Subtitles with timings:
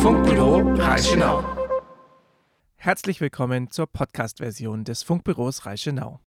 [0.00, 1.44] Funkbüro Reichenau.
[2.76, 6.20] Herzlich willkommen zur Podcast-Version des Funkbüros Reichenau.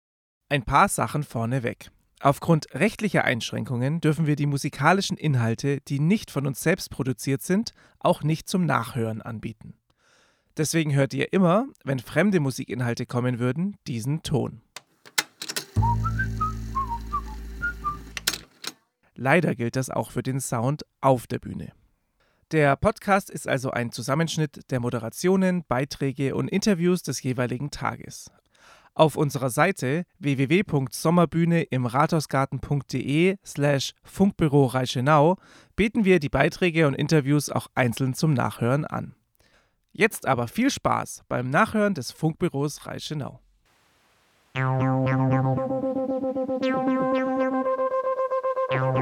[0.48, 1.92] Ein paar Sachen vorneweg.
[2.18, 7.72] Aufgrund rechtlicher Einschränkungen dürfen wir die musikalischen Inhalte, die nicht von uns selbst produziert sind,
[8.00, 9.74] auch nicht zum Nachhören anbieten.
[10.56, 14.62] Deswegen hört ihr immer, wenn fremde Musikinhalte kommen würden, diesen Ton.
[19.14, 21.70] Leider gilt das auch für den Sound auf der Bühne.
[22.52, 28.28] Der Podcast ist also ein Zusammenschnitt der Moderationen, Beiträge und Interviews des jeweiligen Tages.
[28.92, 35.36] Auf unserer Seite www.sommerbühne im rathausgarten.de slash Funkbüro Reichenau
[35.76, 39.14] bieten wir die Beiträge und Interviews auch einzeln zum Nachhören an.
[39.92, 43.38] Jetzt aber viel Spaß beim Nachhören des Funkbüros Reichenau.
[48.70, 48.99] Funkbüro,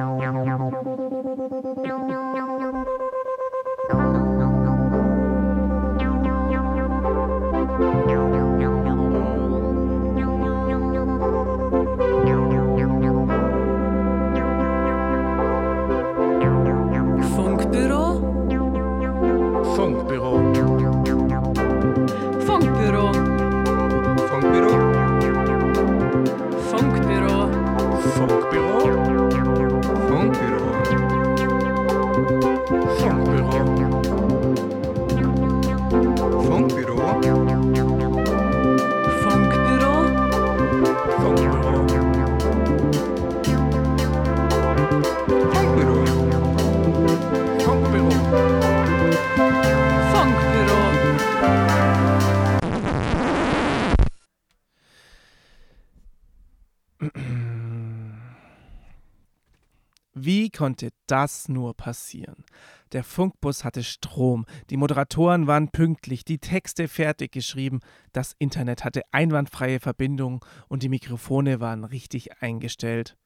[60.59, 62.45] konnte das nur passieren?
[62.91, 67.79] Der Funkbus hatte Strom, die Moderatoren waren pünktlich, die Texte fertig geschrieben,
[68.13, 73.17] das Internet hatte einwandfreie Verbindung und die Mikrofone waren richtig eingestellt.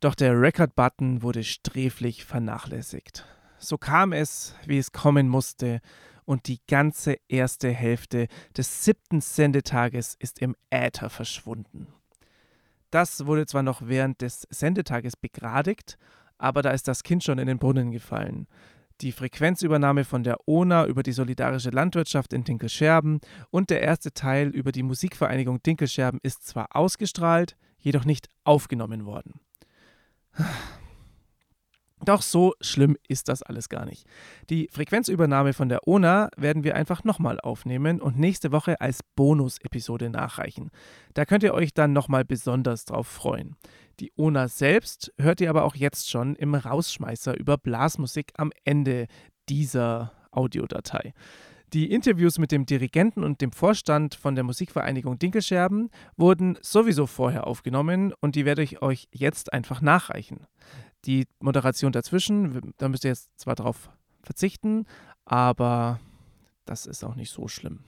[0.00, 3.26] Doch der Record-Button wurde sträflich vernachlässigt.
[3.58, 5.80] So kam es, wie es kommen musste,
[6.24, 11.88] und die ganze erste Hälfte des siebten Sendetages ist im Äther verschwunden.
[12.90, 15.98] Das wurde zwar noch während des Sendetages begradigt,
[16.42, 18.48] aber da ist das Kind schon in den Brunnen gefallen.
[19.00, 23.20] Die Frequenzübernahme von der ONA über die solidarische Landwirtschaft in Dinkelscherben
[23.50, 29.40] und der erste Teil über die Musikvereinigung Dinkelscherben ist zwar ausgestrahlt, jedoch nicht aufgenommen worden.
[32.04, 34.06] Doch so schlimm ist das alles gar nicht.
[34.50, 40.10] Die Frequenzübernahme von der ONA werden wir einfach nochmal aufnehmen und nächste Woche als Bonus-Episode
[40.10, 40.70] nachreichen.
[41.14, 43.56] Da könnt ihr euch dann nochmal besonders drauf freuen.
[44.00, 49.06] Die ONA selbst hört ihr aber auch jetzt schon im Rausschmeißer über Blasmusik am Ende
[49.48, 51.12] dieser Audiodatei.
[51.72, 55.88] Die Interviews mit dem Dirigenten und dem Vorstand von der Musikvereinigung Dinkelscherben
[56.18, 60.46] wurden sowieso vorher aufgenommen und die werde ich euch jetzt einfach nachreichen.
[61.04, 63.90] Die Moderation dazwischen, da müsst ihr jetzt zwar darauf
[64.22, 64.86] verzichten,
[65.24, 65.98] aber
[66.64, 67.80] das ist auch nicht so schlimm.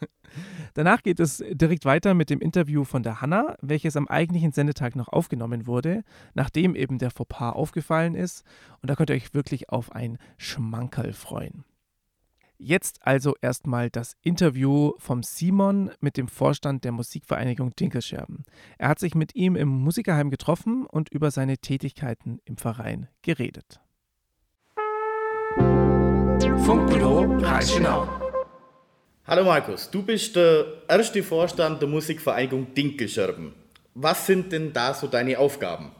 [0.74, 4.94] Danach geht es direkt weiter mit dem Interview von der Hanna, welches am eigentlichen Sendetag
[4.94, 6.04] noch aufgenommen wurde,
[6.34, 8.44] nachdem eben der Fauxpas aufgefallen ist.
[8.80, 11.64] Und da könnt ihr euch wirklich auf ein Schmankerl freuen.
[12.62, 18.44] Jetzt also erstmal das Interview vom Simon mit dem Vorstand der Musikvereinigung Dinkelscherben.
[18.76, 23.80] Er hat sich mit ihm im Musikerheim getroffen und über seine Tätigkeiten im Verein geredet.
[26.58, 28.06] Funkbüro Reichenau.
[29.26, 33.54] Hallo Markus, du bist der erste Vorstand der Musikvereinigung Dinkelscherben.
[33.94, 35.92] Was sind denn da so deine Aufgaben?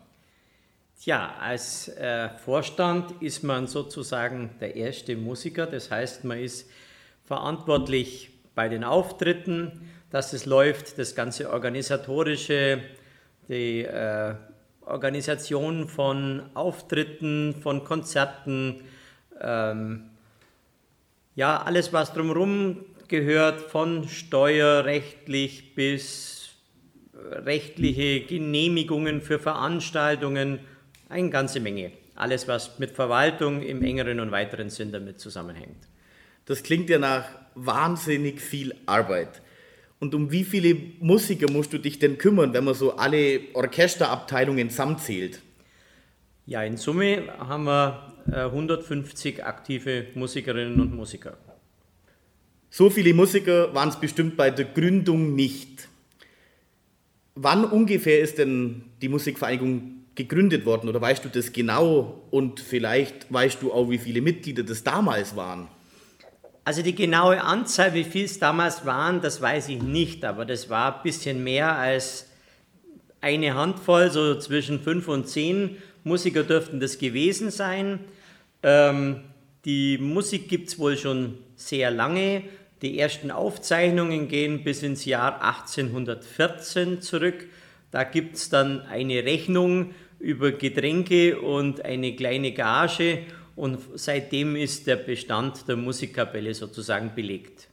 [1.02, 5.66] Tja, als äh, Vorstand ist man sozusagen der erste Musiker.
[5.66, 6.68] Das heißt, man ist
[7.24, 12.82] verantwortlich bei den Auftritten, dass es läuft, das ganze organisatorische,
[13.48, 14.34] die äh,
[14.82, 18.82] Organisation von Auftritten, von Konzerten,
[19.40, 20.10] ähm,
[21.34, 26.50] ja, alles, was drumherum gehört, von steuerrechtlich bis
[27.14, 30.60] rechtliche Genehmigungen für Veranstaltungen,
[31.10, 31.92] eine ganze Menge.
[32.14, 35.88] Alles, was mit Verwaltung im engeren und weiteren Sinn damit zusammenhängt.
[36.46, 37.24] Das klingt ja nach
[37.54, 39.42] wahnsinnig viel Arbeit.
[39.98, 44.70] Und um wie viele Musiker musst du dich denn kümmern, wenn man so alle Orchesterabteilungen
[44.70, 45.40] zusammenzählt?
[46.46, 51.36] Ja, in Summe haben wir äh, 150 aktive Musikerinnen und Musiker.
[52.70, 55.88] So viele Musiker waren es bestimmt bei der Gründung nicht.
[57.34, 63.32] Wann ungefähr ist denn die Musikvereinigung gegründet worden oder weißt du das genau und vielleicht
[63.32, 65.68] weißt du auch, wie viele Mitglieder das damals waren?
[66.64, 70.68] Also die genaue Anzahl, wie viel es damals waren, das weiß ich nicht, aber das
[70.68, 72.26] war ein bisschen mehr als
[73.20, 78.00] eine Handvoll, so zwischen fünf und zehn Musiker dürften das gewesen sein.
[78.62, 79.20] Ähm,
[79.64, 82.42] die Musik gibt es wohl schon sehr lange.
[82.82, 87.46] Die ersten Aufzeichnungen gehen bis ins Jahr 1814 zurück.
[87.90, 93.24] Da gibt es dann eine Rechnung über Getränke und eine kleine Gage
[93.56, 97.68] und seitdem ist der Bestand der Musikkapelle sozusagen belegt.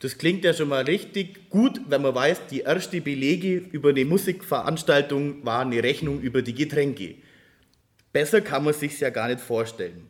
[0.00, 4.06] Das klingt ja schon mal richtig gut, wenn man weiß, die erste Belege über eine
[4.06, 7.16] Musikveranstaltung war eine Rechnung über die Getränke.
[8.12, 10.08] Besser kann man sich ja gar nicht vorstellen.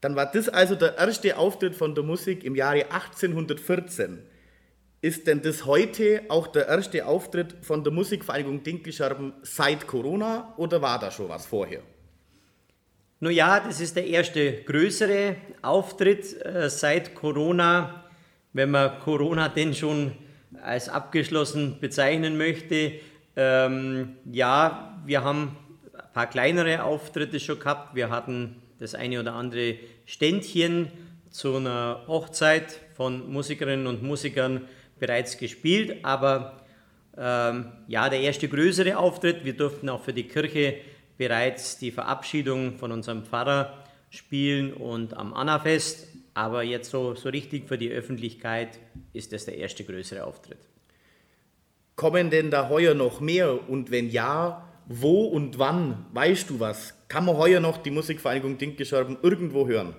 [0.00, 4.18] Dann war das also der erste Auftritt von der Musik im Jahre 1814.
[5.04, 10.80] Ist denn das heute auch der erste Auftritt von der Musikvereinigung Dinkelscherben seit Corona oder
[10.80, 11.82] war da schon was vorher?
[13.20, 18.02] Nun ja, das ist der erste größere Auftritt äh, seit Corona,
[18.54, 20.12] wenn man Corona denn schon
[20.62, 22.92] als abgeschlossen bezeichnen möchte.
[23.36, 25.54] Ähm, ja, wir haben
[25.92, 27.94] ein paar kleinere Auftritte schon gehabt.
[27.94, 29.74] Wir hatten das eine oder andere
[30.06, 30.90] Ständchen
[31.28, 34.62] zu einer Hochzeit von Musikerinnen und Musikern
[34.98, 36.64] bereits gespielt, aber
[37.16, 39.44] ähm, ja, der erste größere Auftritt.
[39.44, 40.76] Wir durften auch für die Kirche
[41.16, 47.68] bereits die Verabschiedung von unserem Pfarrer spielen und am Annafest, aber jetzt so, so richtig
[47.68, 48.80] für die Öffentlichkeit
[49.12, 50.58] ist das der erste größere Auftritt.
[51.96, 56.06] Kommen denn da heuer noch mehr und wenn ja, wo und wann?
[56.12, 56.94] Weißt du was?
[57.08, 59.94] Kann man heuer noch die Musikvereinigung Dinkgescherben irgendwo hören?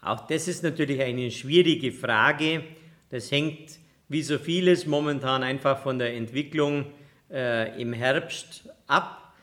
[0.00, 2.64] Auch das ist natürlich eine schwierige Frage.
[3.12, 3.78] Das hängt
[4.08, 6.86] wie so vieles momentan einfach von der Entwicklung
[7.30, 9.34] äh, im Herbst ab.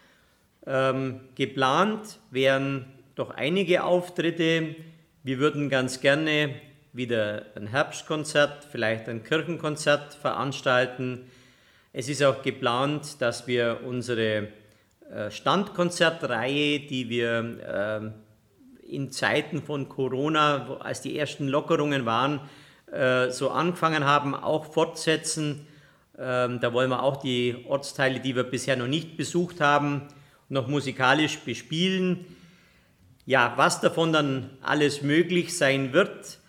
[0.66, 4.76] Ähm, geplant wären doch einige Auftritte.
[5.22, 6.56] Wir würden ganz gerne
[6.94, 11.30] wieder ein Herbstkonzert, vielleicht ein Kirchenkonzert veranstalten.
[11.94, 14.48] Es ist auch geplant, dass wir unsere
[15.14, 18.14] äh, Standkonzertreihe, die wir
[18.82, 22.42] äh, in Zeiten von Corona, als die ersten Lockerungen waren,
[22.92, 25.68] äh, so angefangen haben, auch fortsetzen.
[26.18, 30.08] Ähm, da wollen wir auch die Ortsteile, die wir bisher noch nicht besucht haben,
[30.50, 32.26] noch musikalisch bespielen.
[33.26, 36.40] Ja, was davon dann alles möglich sein wird,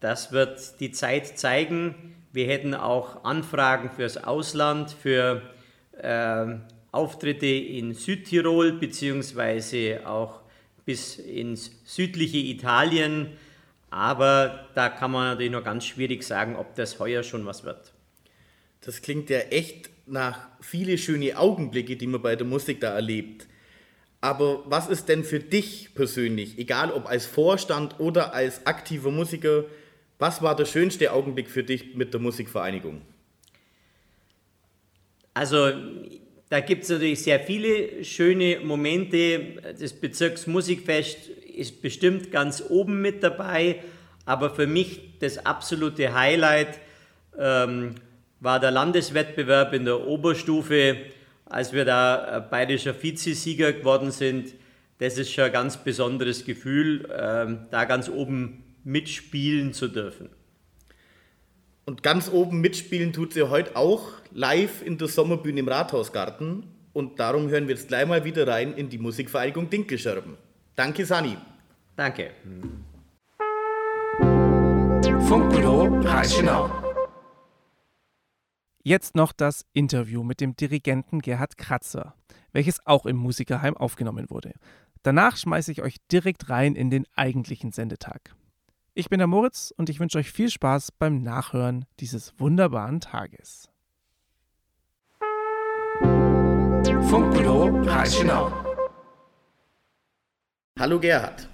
[0.00, 2.14] das wird die Zeit zeigen.
[2.32, 5.42] Wir hätten auch Anfragen fürs Ausland, für
[6.00, 6.46] äh,
[6.92, 10.40] Auftritte in Südtirol beziehungsweise auch
[10.84, 13.36] bis ins südliche Italien.
[13.90, 17.92] Aber da kann man natürlich noch ganz schwierig sagen, ob das heuer schon was wird.
[18.82, 23.46] Das klingt ja echt nach viele schöne Augenblicke, die man bei der Musik da erlebt.
[24.20, 29.64] Aber was ist denn für dich persönlich, egal ob als Vorstand oder als aktiver Musiker,
[30.18, 33.00] was war der schönste Augenblick für dich mit der Musikvereinigung?
[35.32, 35.72] Also
[36.50, 39.74] da gibt es natürlich sehr viele schöne Momente.
[39.78, 41.30] Das Bezirksmusikfest
[41.60, 43.82] ist bestimmt ganz oben mit dabei,
[44.24, 46.80] aber für mich das absolute Highlight
[47.38, 47.94] ähm,
[48.40, 50.96] war der Landeswettbewerb in der Oberstufe,
[51.44, 54.54] als wir da äh, bayerischer Vizesieger geworden sind.
[54.98, 60.30] Das ist schon ein ganz besonderes Gefühl, ähm, da ganz oben mitspielen zu dürfen.
[61.84, 66.64] Und ganz oben mitspielen tut sie heute auch live in der Sommerbühne im Rathausgarten.
[66.92, 70.36] Und darum hören wir jetzt gleich mal wieder rein in die Musikvereinigung Dinkelscherben.
[70.76, 71.36] Danke, Sani.
[72.00, 72.30] Danke.
[75.28, 76.70] Funkbüro Reichenau.
[78.82, 82.14] Jetzt noch das Interview mit dem Dirigenten Gerhard Kratzer,
[82.52, 84.54] welches auch im Musikerheim aufgenommen wurde.
[85.02, 88.34] Danach schmeiße ich euch direkt rein in den eigentlichen Sendetag.
[88.94, 93.68] Ich bin der Moritz und ich wünsche euch viel Spaß beim Nachhören dieses wunderbaren Tages.
[97.10, 98.50] Funkbüro Reichenau.
[100.78, 101.49] Hallo Gerhard.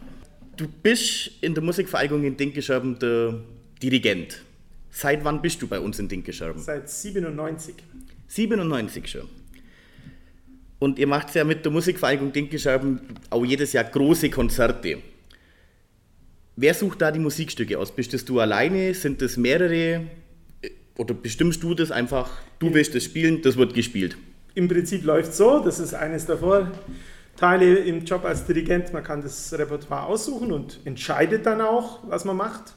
[0.57, 3.41] Du bist in der Musikvereinigung in Dinkelscherben der
[3.83, 4.43] Dirigent.
[4.91, 6.63] Seit wann bist du bei uns in Dinkelscherben?
[6.63, 7.75] Seit 97.
[8.29, 9.29] 97 schon.
[10.79, 14.99] Und ihr macht ja mit der Musikvereinigung Dinkelscherben auch jedes Jahr große Konzerte.
[16.57, 17.95] Wer sucht da die Musikstücke aus?
[17.95, 18.95] Bist das du alleine?
[18.95, 20.07] Sind das mehrere?
[20.97, 22.31] Oder bestimmst du das einfach?
[22.59, 24.17] Du willst das spielen, das wird gespielt.
[24.55, 26.37] Im Prinzip läuft es so, das ist eines der
[27.37, 28.95] Vorteile im Job als Dirigent.
[28.95, 32.73] Man kann das Repertoire aussuchen und entscheidet dann auch, was man macht.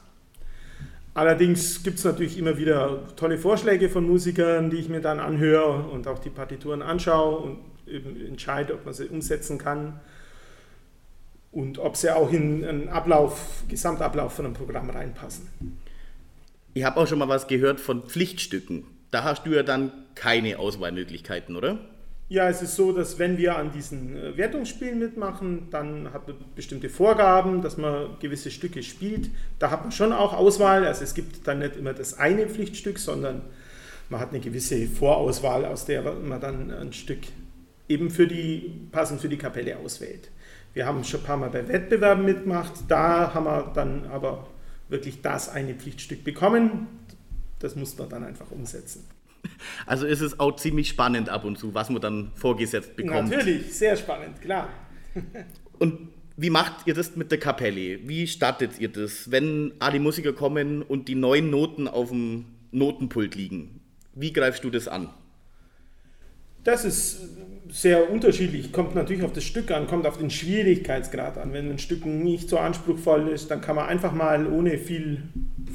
[1.14, 5.88] Allerdings gibt es natürlich immer wieder tolle Vorschläge von Musikern, die ich mir dann anhöre
[5.88, 9.98] und auch die Partituren anschaue und eben entscheide, ob man sie umsetzen kann.
[11.52, 15.48] und ob sie auch in einen Ablauf, Gesamtablauf von einem Programm reinpassen.
[16.74, 18.84] Ich habe auch schon mal was gehört von Pflichtstücken.
[19.10, 21.78] Da hast du ja dann keine Auswahlmöglichkeiten, oder?
[22.30, 26.36] Ja, es ist so, dass wenn wir an diesen äh, Wertungsspielen mitmachen, dann hat man
[26.54, 29.30] bestimmte Vorgaben, dass man gewisse Stücke spielt.
[29.58, 30.86] Da hat man schon auch Auswahl.
[30.86, 33.42] Also es gibt dann nicht immer das eine Pflichtstück, sondern
[34.10, 37.18] man hat eine gewisse Vorauswahl, aus der man dann ein Stück
[37.88, 40.30] eben für die, passend für die Kapelle auswählt.
[40.72, 42.74] Wir haben schon ein paar Mal bei Wettbewerben mitgemacht.
[42.86, 44.46] Da haben wir dann aber
[44.88, 46.86] wirklich das eine Pflichtstück bekommen.
[47.58, 49.04] Das muss man dann einfach umsetzen.
[49.86, 53.30] Also ist es auch ziemlich spannend ab und zu, was man dann vorgesetzt bekommt.
[53.30, 54.68] Natürlich, sehr spannend, klar.
[55.78, 58.00] Und wie macht ihr das mit der Kapelle?
[58.08, 63.34] Wie startet ihr das, wenn alle Musiker kommen und die neuen Noten auf dem Notenpult
[63.34, 63.80] liegen?
[64.14, 65.10] Wie greifst du das an?
[66.64, 67.20] Das ist
[67.70, 71.52] sehr unterschiedlich, kommt natürlich auf das Stück an, kommt auf den Schwierigkeitsgrad an.
[71.52, 75.22] Wenn ein Stück nicht so anspruchsvoll ist, dann kann man einfach mal ohne viel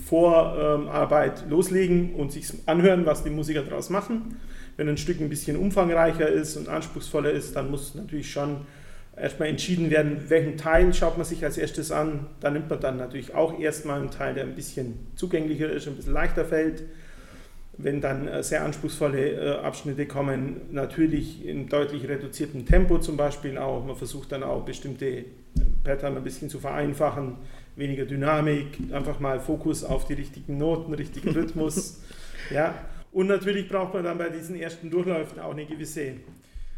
[0.06, 4.38] Vorarbeit loslegen und sich anhören, was die Musiker daraus machen.
[4.78, 8.58] Wenn ein Stück ein bisschen umfangreicher ist und anspruchsvoller ist, dann muss natürlich schon
[9.16, 12.28] erstmal entschieden werden, welchen Teil schaut man sich als erstes an.
[12.42, 15.96] Da nimmt man dann natürlich auch erstmal einen Teil, der ein bisschen zugänglicher ist, ein
[15.96, 16.84] bisschen leichter fällt
[17.78, 23.58] wenn dann äh, sehr anspruchsvolle äh, Abschnitte kommen, natürlich in deutlich reduziertem Tempo zum Beispiel
[23.58, 23.86] auch.
[23.86, 25.26] Man versucht dann auch bestimmte äh,
[25.84, 27.38] Pattern ein bisschen zu vereinfachen,
[27.76, 32.02] weniger Dynamik, einfach mal Fokus auf die richtigen Noten, richtigen Rhythmus.
[32.52, 32.74] ja.
[33.12, 36.16] Und natürlich braucht man dann bei diesen ersten Durchläufen auch eine gewisse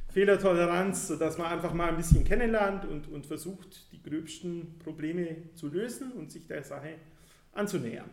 [0.09, 5.67] Fehlertoleranz, sodass man einfach mal ein bisschen kennenlernt und, und versucht, die gröbsten Probleme zu
[5.67, 6.95] lösen und sich der Sache
[7.53, 8.09] anzunähern.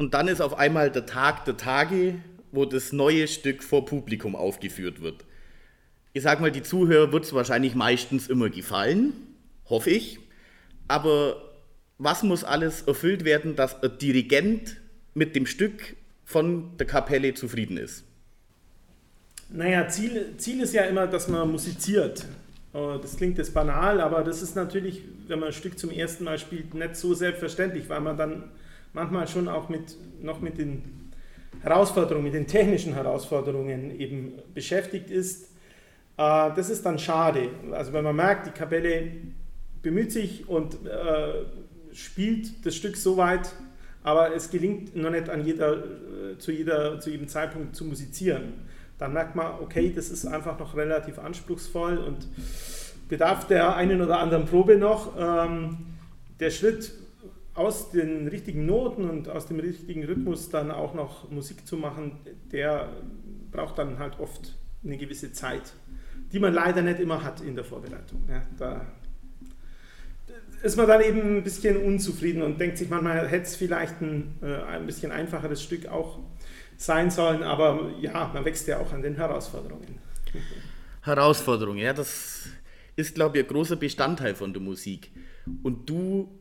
[0.00, 2.14] Und dann ist auf einmal der Tag der Tage,
[2.52, 5.26] wo das neue Stück vor Publikum aufgeführt wird.
[6.14, 9.12] Ich sag mal, die Zuhörer wird es wahrscheinlich meistens immer gefallen,
[9.68, 10.18] hoffe ich.
[10.88, 11.36] Aber
[11.98, 14.78] was muss alles erfüllt werden, dass ein Dirigent
[15.12, 18.02] mit dem Stück von der Kapelle zufrieden ist?
[19.50, 22.24] Naja, Ziel, Ziel ist ja immer, dass man musiziert.
[22.72, 26.24] Oh, das klingt jetzt banal, aber das ist natürlich, wenn man ein Stück zum ersten
[26.24, 28.44] Mal spielt, nicht so selbstverständlich, weil man dann
[28.92, 31.12] manchmal schon auch mit, noch mit den
[31.62, 35.50] Herausforderungen, mit den technischen Herausforderungen eben beschäftigt ist.
[36.16, 37.48] Äh, das ist dann schade.
[37.72, 39.10] Also wenn man merkt, die Kapelle
[39.82, 41.44] bemüht sich und äh,
[41.92, 43.52] spielt das Stück so weit,
[44.02, 48.54] aber es gelingt noch nicht an jeder, äh, zu, jeder, zu jedem Zeitpunkt zu musizieren.
[48.98, 52.28] Dann merkt man, okay, das ist einfach noch relativ anspruchsvoll und
[53.08, 55.14] bedarf der einen oder anderen Probe noch.
[55.18, 55.78] Ähm,
[56.38, 56.92] der Schritt
[57.54, 62.12] aus den richtigen Noten und aus dem richtigen Rhythmus dann auch noch Musik zu machen,
[62.52, 62.90] der
[63.50, 65.72] braucht dann halt oft eine gewisse Zeit,
[66.32, 68.22] die man leider nicht immer hat in der Vorbereitung.
[68.28, 68.86] Ja, da
[70.62, 74.34] ist man dann eben ein bisschen unzufrieden und denkt sich manchmal, hätte es vielleicht ein,
[74.42, 76.18] äh, ein bisschen einfacheres Stück auch
[76.76, 79.98] sein sollen, aber ja, man wächst ja auch an den Herausforderungen.
[81.02, 82.48] Herausforderungen, ja, das
[82.96, 85.10] ist, glaube ich, ein großer Bestandteil von der Musik.
[85.62, 86.39] Und du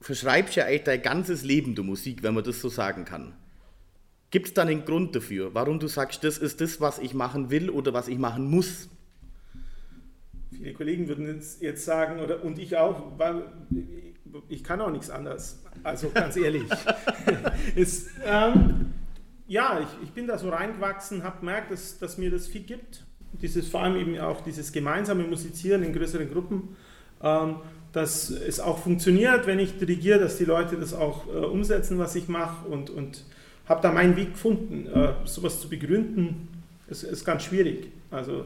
[0.00, 3.34] verschreibst ja eigentlich dein ganzes Leben der Musik, wenn man das so sagen kann.
[4.30, 7.50] Gibt es da einen Grund dafür, warum du sagst, das ist das, was ich machen
[7.50, 8.88] will oder was ich machen muss?
[10.50, 13.44] Viele Kollegen würden jetzt sagen, oder, und ich auch, weil
[14.48, 15.62] ich kann auch nichts anderes.
[15.82, 16.64] Also ganz ehrlich.
[17.74, 18.92] ist, ähm,
[19.46, 23.04] ja, ich, ich, bin da so reingewachsen, habe gemerkt, dass, dass mir das viel gibt.
[23.40, 26.76] Dieses, vor allem eben auch dieses gemeinsame Musizieren in größeren Gruppen.
[27.22, 27.56] Ähm,
[27.96, 32.14] dass es auch funktioniert, wenn ich dirigiere, dass die Leute das auch äh, umsetzen, was
[32.14, 33.24] ich mache und, und
[33.66, 34.86] habe da meinen Weg gefunden.
[34.86, 36.48] Äh, sowas zu begründen,
[36.88, 37.88] ist, ist ganz schwierig.
[38.10, 38.44] Also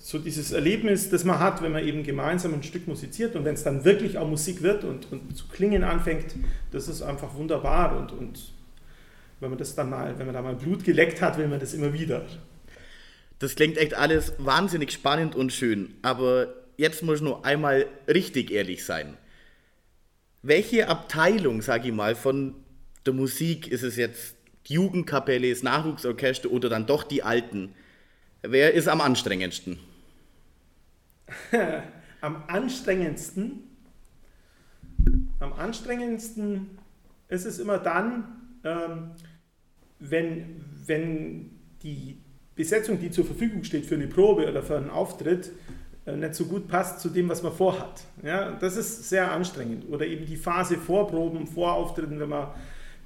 [0.00, 3.54] so dieses Erlebnis, das man hat, wenn man eben gemeinsam ein Stück musiziert und wenn
[3.54, 6.34] es dann wirklich auch Musik wird und, und zu klingen anfängt,
[6.72, 8.52] das ist einfach wunderbar und, und
[9.38, 11.72] wenn man das dann mal, wenn man da mal Blut geleckt hat, will man das
[11.72, 12.26] immer wieder.
[13.38, 18.50] Das klingt echt alles wahnsinnig spannend und schön, aber jetzt muss ich nur einmal richtig
[18.50, 19.16] ehrlich sein.
[20.42, 22.56] Welche Abteilung, sage ich mal, von
[23.06, 24.34] der Musik ist es jetzt
[24.66, 27.72] Jugendkapelle, das Nachwuchsorchester oder dann doch die Alten?
[28.42, 29.78] Wer ist am anstrengendsten?
[32.20, 33.60] am anstrengendsten?
[35.38, 36.78] Am anstrengendsten
[37.28, 38.24] ist es immer dann,
[38.64, 39.12] ähm,
[40.00, 41.50] wenn, wenn
[41.84, 42.18] die
[42.56, 45.52] Besetzung, die zur Verfügung steht für eine Probe oder für einen Auftritt,
[46.06, 48.02] nicht so gut passt zu dem, was man vorhat.
[48.22, 49.88] Ja, das ist sehr anstrengend.
[49.88, 52.48] Oder eben die Phase Vorproben, Vorauftritten, wenn man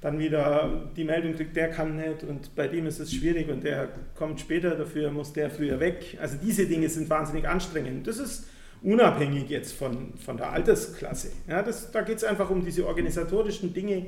[0.01, 3.63] dann wieder die Meldung kriegt, der kann nicht und bei dem ist es schwierig und
[3.63, 6.17] der kommt später, dafür muss der früher weg.
[6.21, 8.05] Also diese Dinge sind wahnsinnig anstrengend.
[8.05, 8.47] Das ist
[8.83, 11.31] unabhängig jetzt von, von der Altersklasse.
[11.47, 14.07] Ja, das, da geht es einfach um diese organisatorischen Dinge.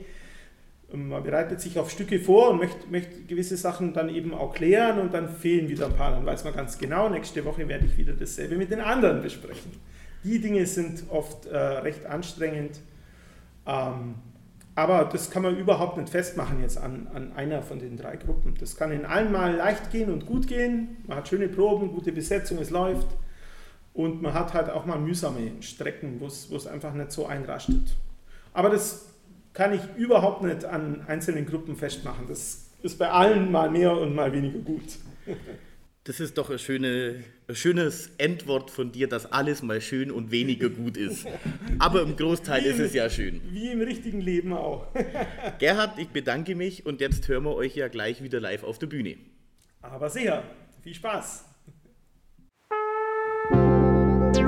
[0.91, 4.99] Man bereitet sich auf Stücke vor und möchte, möchte gewisse Sachen dann eben auch klären
[4.99, 6.11] und dann fehlen wieder ein paar.
[6.11, 9.71] Dann weiß man ganz genau, nächste Woche werde ich wieder dasselbe mit den anderen besprechen.
[10.23, 12.79] Die Dinge sind oft äh, recht anstrengend.
[13.67, 14.15] Ähm,
[14.73, 18.55] aber das kann man überhaupt nicht festmachen jetzt an, an einer von den drei Gruppen.
[18.59, 20.97] Das kann in allen mal leicht gehen und gut gehen.
[21.05, 23.07] Man hat schöne Proben, gute Besetzung, es läuft.
[23.93, 27.97] Und man hat halt auch mal mühsame Strecken, wo es einfach nicht so einrastet.
[28.53, 29.08] Aber das
[29.59, 32.27] kann ich überhaupt nicht an einzelnen Gruppen festmachen.
[32.29, 34.85] Das ist bei allen mal mehr und mal weniger gut.
[36.05, 40.31] Das ist doch ein, schöne, ein schönes Endwort von dir, dass alles mal schön und
[40.31, 41.27] weniger gut ist.
[41.77, 43.41] Aber im Großteil ist es ja schön.
[43.51, 44.87] Wie im richtigen Leben auch.
[45.59, 48.87] Gerhard, ich bedanke mich und jetzt hören wir euch ja gleich wieder live auf der
[48.87, 49.17] Bühne.
[49.81, 50.43] Aber sicher,
[50.83, 51.43] viel Spaß.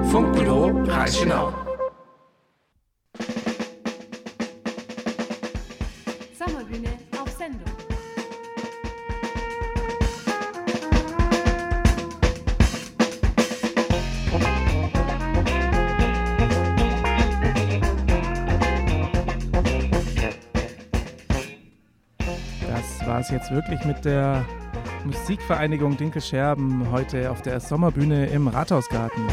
[0.09, 1.70] Funkbüro Reichenau.
[7.51, 7.81] Sendung.
[22.67, 24.45] Das war es jetzt wirklich mit der
[25.05, 29.27] Musikvereinigung Dinkelscherben heute auf der Sommerbühne im Rathausgarten.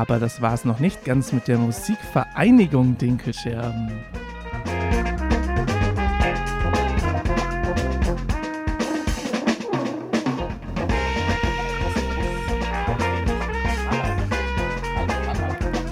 [0.00, 3.92] Aber das war es noch nicht ganz mit der Musikvereinigung Dinkelscherben.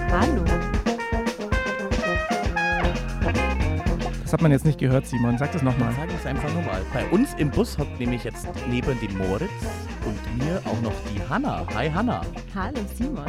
[0.09, 0.43] Hallo.
[4.23, 5.37] Das hat man jetzt nicht gehört, Simon.
[5.37, 5.93] Sag das nochmal.
[5.93, 6.81] Sag es einfach nochmal.
[6.91, 9.51] Bei uns im Bus hockt nämlich jetzt neben dem Moritz
[10.03, 11.63] und mir auch noch die Hanna.
[11.75, 12.21] Hi Hanna.
[12.55, 13.27] Hallo Simon.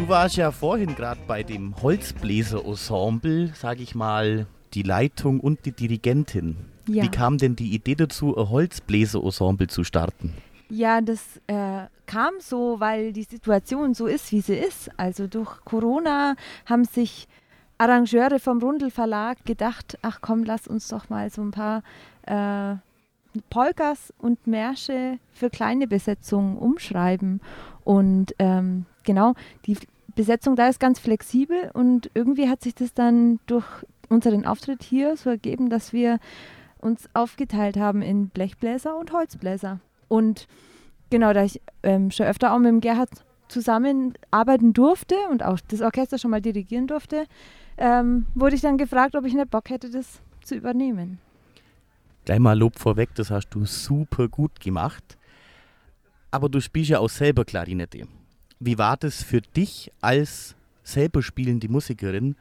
[0.00, 5.72] Du warst ja vorhin gerade bei dem Holzbläser-Ensemble, sag ich mal, die Leitung und die
[5.72, 6.56] Dirigentin.
[6.88, 7.02] Ja.
[7.02, 10.32] Wie kam denn die Idee dazu, ein Holzbläser-Ensemble zu starten?
[10.70, 14.90] Ja, das äh, kam so, weil die Situation so ist, wie sie ist.
[14.96, 16.34] Also durch Corona
[16.64, 17.28] haben sich
[17.76, 21.82] Arrangeure vom Rundel Verlag gedacht, ach komm, lass uns doch mal so ein paar
[22.22, 22.76] äh,
[23.50, 27.42] Polkas und Märsche für kleine Besetzungen umschreiben.
[27.84, 29.34] Und ähm, genau,
[29.66, 29.76] die
[30.14, 33.66] Besetzung da ist ganz flexibel und irgendwie hat sich das dann durch
[34.08, 36.18] unseren Auftritt hier so ergeben, dass wir
[36.78, 39.80] uns aufgeteilt haben in Blechbläser und Holzbläser.
[40.08, 40.48] Und
[41.10, 43.10] genau, da ich ähm, schon öfter auch mit dem Gerhard
[43.48, 47.26] zusammenarbeiten durfte und auch das Orchester schon mal dirigieren durfte,
[47.78, 51.18] ähm, wurde ich dann gefragt, ob ich nicht Bock hätte, das zu übernehmen.
[52.24, 55.16] Gleich mal Lob vorweg, das hast du super gut gemacht.
[56.30, 58.06] Aber du spielst ja auch selber Klarinette.
[58.60, 62.36] Wie war das für dich als selber spielende Musikerin,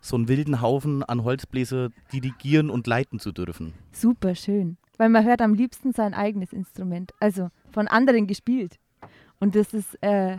[0.00, 3.72] so einen wilden Haufen an Holzbläser dirigieren und leiten zu dürfen?
[3.92, 8.80] Super schön, weil man hört am liebsten sein eigenes Instrument, also von anderen gespielt.
[9.38, 10.38] Und das ist, äh,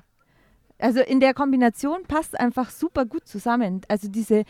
[0.79, 3.81] also in der Kombination passt einfach super gut zusammen.
[3.87, 4.43] Also diese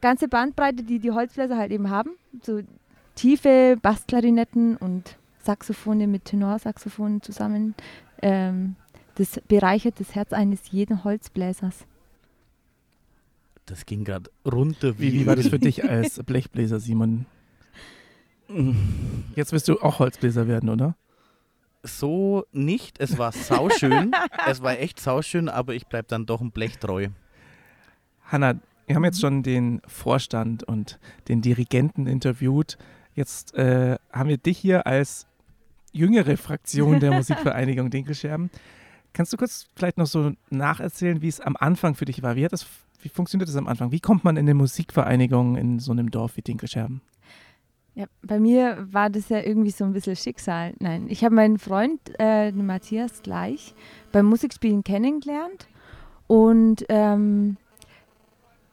[0.00, 2.10] ganze Bandbreite, die die Holzbläser halt eben haben,
[2.42, 2.62] so
[3.14, 7.74] tiefe Bassklarinetten und Saxophone mit Tenorsaxophonen zusammen,
[8.22, 8.76] ähm,
[9.16, 11.86] das bereichert das Herz eines jeden Holzbläsers.
[13.66, 17.26] Das ging gerade runter Wie, wie, war das für dich als Blechbläser, Simon?
[19.34, 20.96] Jetzt wirst du auch Holzbläser werden, oder?
[21.82, 23.00] So nicht.
[23.00, 24.12] Es war sauschön.
[24.46, 27.08] es war echt sauschön, aber ich bleib dann doch ein Blech treu.
[28.24, 32.78] Hanna, wir haben jetzt schon den Vorstand und den Dirigenten interviewt.
[33.14, 35.26] Jetzt äh, haben wir dich hier als
[35.92, 38.50] jüngere Fraktion der Musikvereinigung Dinkelscherben.
[39.16, 42.36] Kannst du kurz vielleicht noch so nacherzählen, wie es am Anfang für dich war?
[42.36, 42.66] Wie, hat das,
[43.00, 43.90] wie funktioniert das am Anfang?
[43.90, 47.00] Wie kommt man in eine Musikvereinigung in so einem Dorf wie Dinkelscherben?
[47.94, 50.74] Ja, bei mir war das ja irgendwie so ein bisschen Schicksal.
[50.80, 53.74] Nein, ich habe meinen Freund, äh, Matthias, gleich
[54.12, 55.66] beim Musikspielen kennengelernt.
[56.26, 57.56] Und ähm,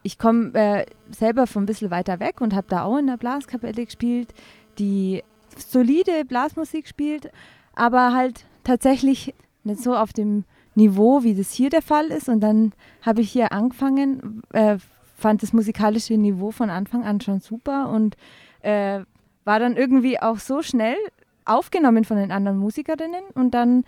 [0.01, 3.15] ich komme äh, selber von ein bisschen weiter weg und habe da auch in der
[3.15, 4.33] Blaskapelle gespielt,
[4.77, 5.23] die
[5.55, 7.31] solide Blasmusik spielt,
[7.75, 10.43] aber halt tatsächlich nicht so auf dem
[10.75, 12.29] Niveau, wie das hier der Fall ist.
[12.29, 14.77] Und dann habe ich hier angefangen, äh,
[15.17, 18.17] fand das musikalische Niveau von Anfang an schon super und
[18.61, 19.01] äh,
[19.45, 20.97] war dann irgendwie auch so schnell
[21.45, 23.23] aufgenommen von den anderen Musikerinnen.
[23.33, 23.83] Und dann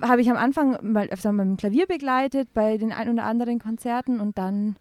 [0.00, 3.58] habe ich am Anfang mal öfter mit dem Klavier begleitet bei den ein oder anderen
[3.58, 4.76] Konzerten und dann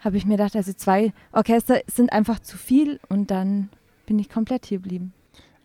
[0.00, 3.70] habe ich mir gedacht, also zwei Orchester sind einfach zu viel und dann
[4.06, 5.12] bin ich komplett hier geblieben.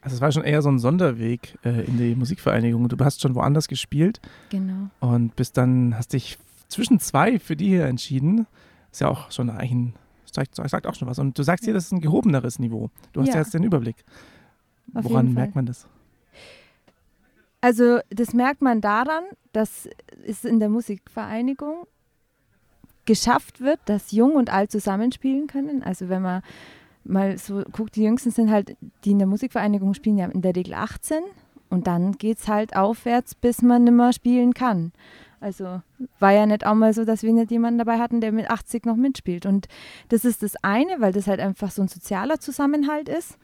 [0.04, 2.88] Also es war schon eher so ein Sonderweg äh, in die Musikvereinigung.
[2.90, 4.90] Du hast schon woanders gespielt Genau.
[5.00, 6.38] und bist dann, hast dich
[6.68, 8.46] zwischen zwei für die hier entschieden.
[8.92, 9.94] Ist ja auch schon ein,
[10.32, 11.20] sagt, sagt auch schon was.
[11.20, 12.90] Und du sagst hier, das ist ein gehobeneres Niveau.
[13.14, 13.42] Du hast ja, Ja.
[13.42, 13.96] jetzt den Überblick.
[14.94, 15.88] Auf Woran merkt man das?
[17.62, 19.88] Also das merkt man daran, dass
[20.28, 21.86] es in der Musikvereinigung
[23.06, 25.82] geschafft wird, dass Jung und Alt zusammenspielen können.
[25.84, 26.42] Also wenn man
[27.04, 30.56] mal so guckt, die Jüngsten sind halt, die in der Musikvereinigung spielen ja in der
[30.56, 31.20] Regel 18
[31.70, 34.92] und dann geht es halt aufwärts, bis man nicht mehr spielen kann.
[35.40, 35.82] Also
[36.20, 38.86] war ja nicht auch mal so, dass wir nicht jemanden dabei hatten, der mit 80
[38.86, 39.46] noch mitspielt.
[39.46, 39.68] Und
[40.08, 43.38] das ist das eine, weil das halt einfach so ein sozialer Zusammenhalt ist.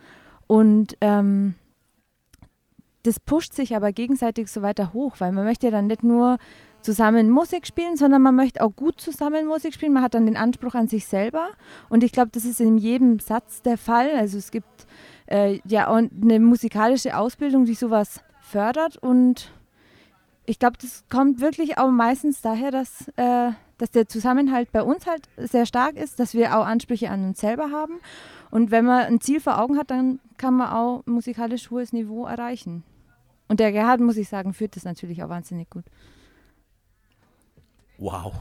[0.48, 1.56] Und ähm,
[3.04, 6.38] das pusht sich aber gegenseitig so weiter hoch, weil man möchte ja dann nicht nur
[6.82, 9.94] zusammen Musik spielen, sondern man möchte auch gut zusammen Musik spielen.
[9.94, 11.50] Man hat dann den Anspruch an sich selber.
[11.90, 14.12] Und ich glaube, das ist in jedem Satz der Fall.
[14.16, 14.88] Also es gibt
[15.28, 18.98] äh, ja auch eine musikalische Ausbildung, die sowas fördert.
[18.98, 19.52] Und
[20.46, 25.06] ich glaube, das kommt wirklich auch meistens daher, dass, äh, dass der Zusammenhalt bei uns
[25.06, 28.00] halt sehr stark ist, dass wir auch Ansprüche an uns selber haben.
[28.52, 32.26] Und wenn man ein Ziel vor Augen hat, dann kann man auch musikalisch hohes Niveau
[32.26, 32.84] erreichen.
[33.48, 35.86] Und der Gerhard, muss ich sagen, führt das natürlich auch wahnsinnig gut.
[38.00, 38.34] Wow.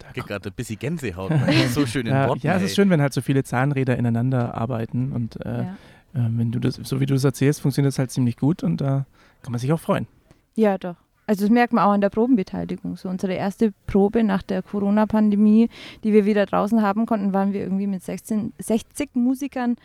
[0.00, 1.32] Da geht gerade ein bisschen Gänsehaut.
[1.70, 2.46] so schönen Ja, Worten.
[2.46, 5.72] ja, es ist schön, wenn halt so viele Zahnräder ineinander arbeiten und äh, Ja.
[6.14, 8.80] äh, wenn du das, so wie du das erzählst, funktioniert es halt ziemlich gut und
[8.80, 9.06] da
[9.42, 10.06] kann man sich auch freuen.
[10.54, 10.96] Ja, doch.
[11.26, 12.96] Also das merkt man auch an der Probenbeteiligung.
[12.96, 15.68] So unsere erste Probe nach der Corona-Pandemie,
[16.02, 19.76] die wir wieder draußen haben konnten, waren wir irgendwie mit 16, 60 Musikern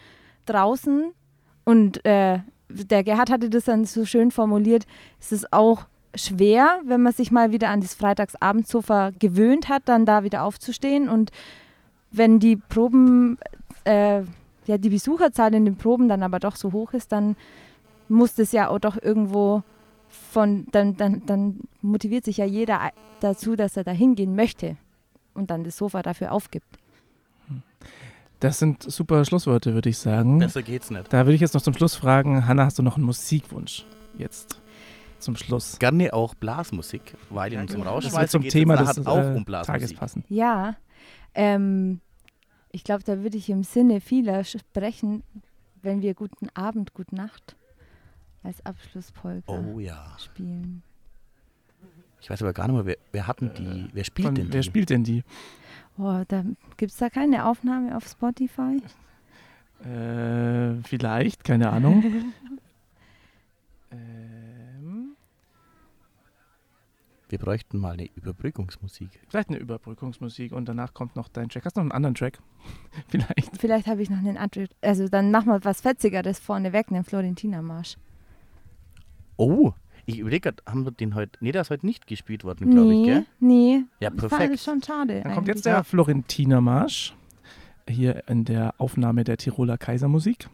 [0.45, 1.11] draußen.
[1.65, 4.85] Und äh, der Gerhard hatte das dann so schön formuliert,
[5.19, 10.05] es ist auch schwer, wenn man sich mal wieder an das Freitagsabendsofa gewöhnt hat, dann
[10.05, 11.09] da wieder aufzustehen.
[11.09, 11.31] Und
[12.11, 13.37] wenn die Proben,
[13.83, 14.21] äh,
[14.65, 17.35] ja, die Besucherzahl in den Proben dann aber doch so hoch ist, dann
[18.09, 19.63] muss das ja auch doch irgendwo
[20.31, 24.77] von, dann, dann, dann motiviert sich ja jeder dazu, dass er da hingehen möchte
[25.33, 26.67] und dann das Sofa dafür aufgibt.
[28.39, 30.39] Das sind super Schlussworte, würde ich sagen.
[30.39, 31.11] Besser geht's nicht.
[31.11, 33.85] Da würde ich jetzt noch zum Schluss fragen, Hanna, hast du noch einen Musikwunsch
[34.17, 34.61] jetzt
[35.23, 35.79] zum Schluss?
[35.79, 39.33] Gerne auch Blasmusik, weil in unserem Das Rauschmeißer wird zum geht's Thema des auch äh,
[39.35, 39.97] um Tages Blasmusik.
[39.99, 40.23] passen.
[40.29, 40.75] Ja,
[41.33, 41.99] ähm,
[42.71, 45.23] ich glaube, da würde ich im Sinne vieler sprechen,
[45.81, 47.55] wenn wir Guten Abend, Gute Nacht
[48.43, 50.15] als Abschlusspolka Oh ja.
[50.17, 50.83] spielen.
[52.21, 54.53] Ich weiß aber gar nicht mehr, wer, wer hatten die, wer spielt Von, denn die?
[54.53, 55.23] wer spielt denn die?
[55.97, 56.43] Oh, da
[56.77, 58.81] gibt es da keine Aufnahme auf Spotify?
[59.83, 62.01] Äh, vielleicht, keine Ahnung.
[63.91, 64.42] ähm,
[67.33, 69.09] Wir bräuchten mal eine Überbrückungsmusik.
[69.27, 71.65] vielleicht eine Überbrückungsmusik und danach kommt noch dein Track.
[71.65, 72.37] Hast du noch einen anderen Track?
[73.07, 73.57] vielleicht.
[73.57, 74.67] Vielleicht habe ich noch einen anderen.
[74.81, 77.95] Also dann machen wir was Fetzigeres vorne weg, einen Florentiner-Marsch.
[79.37, 79.71] Oh,
[80.05, 82.93] ich überlege gerade, haben wir den heute, nee, der ist heute nicht gespielt worden, glaube
[82.93, 83.25] ich, Nee, gell?
[83.39, 83.83] nee.
[83.99, 84.59] Ja, Das war perfekt.
[84.59, 85.21] schon schade.
[85.23, 87.15] Dann kommt jetzt der Florentiner Marsch
[87.89, 90.49] hier in der Aufnahme der Tiroler Kaisermusik.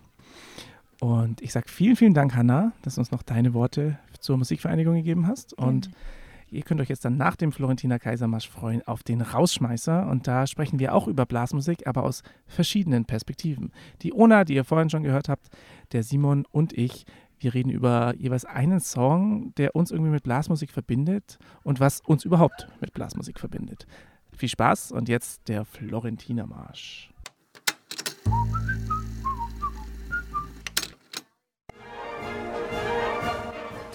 [1.01, 4.95] Und ich sage vielen, vielen Dank, Hanna, dass du uns noch deine Worte zur Musikvereinigung
[4.95, 5.51] gegeben hast.
[5.51, 5.89] Und
[6.51, 10.07] ihr könnt euch jetzt dann nach dem Florentiner Kaisermarsch freuen auf den Rausschmeißer.
[10.07, 13.71] Und da sprechen wir auch über Blasmusik, aber aus verschiedenen Perspektiven.
[14.01, 15.49] Die Ona, die ihr vorhin schon gehört habt,
[15.91, 17.05] der Simon und ich,
[17.39, 22.25] wir reden über jeweils einen Song, der uns irgendwie mit Blasmusik verbindet und was uns
[22.25, 23.87] überhaupt mit Blasmusik verbindet.
[24.31, 27.11] Viel Spaß und jetzt der Florentiner Marsch.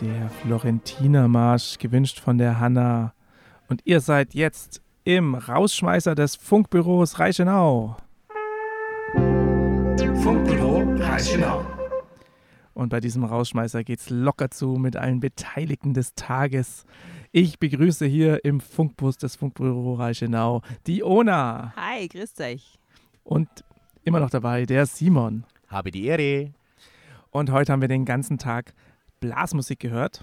[0.04, 3.14] Der Florentiner Marsch, gewünscht von der Hanna.
[3.68, 7.96] Und ihr seid jetzt im Rausschmeißer des Funkbüros Reichenau.
[10.22, 11.64] Funkbüro Reichenau.
[12.74, 16.84] Und bei diesem Rausschmeißer geht's locker zu mit allen Beteiligten des Tages.
[17.32, 22.78] Ich begrüße hier im Funkbus des Funkbüro Reichenau die Ona Hi, grüßt euch.
[23.22, 23.48] und
[24.04, 25.44] immer noch dabei der Simon.
[25.68, 26.52] Habe die Ehre.
[27.30, 28.74] Und heute haben wir den ganzen Tag
[29.24, 30.22] Blasmusik gehört.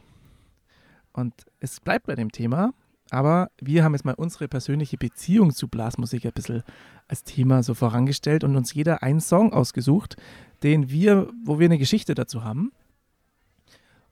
[1.12, 2.72] Und es bleibt bei dem Thema,
[3.10, 6.64] aber wir haben jetzt mal unsere persönliche Beziehung zu Blasmusik ein bisschen
[7.08, 10.18] als Thema so vorangestellt und uns jeder einen Song ausgesucht,
[10.62, 12.72] den wir, wo wir eine Geschichte dazu haben.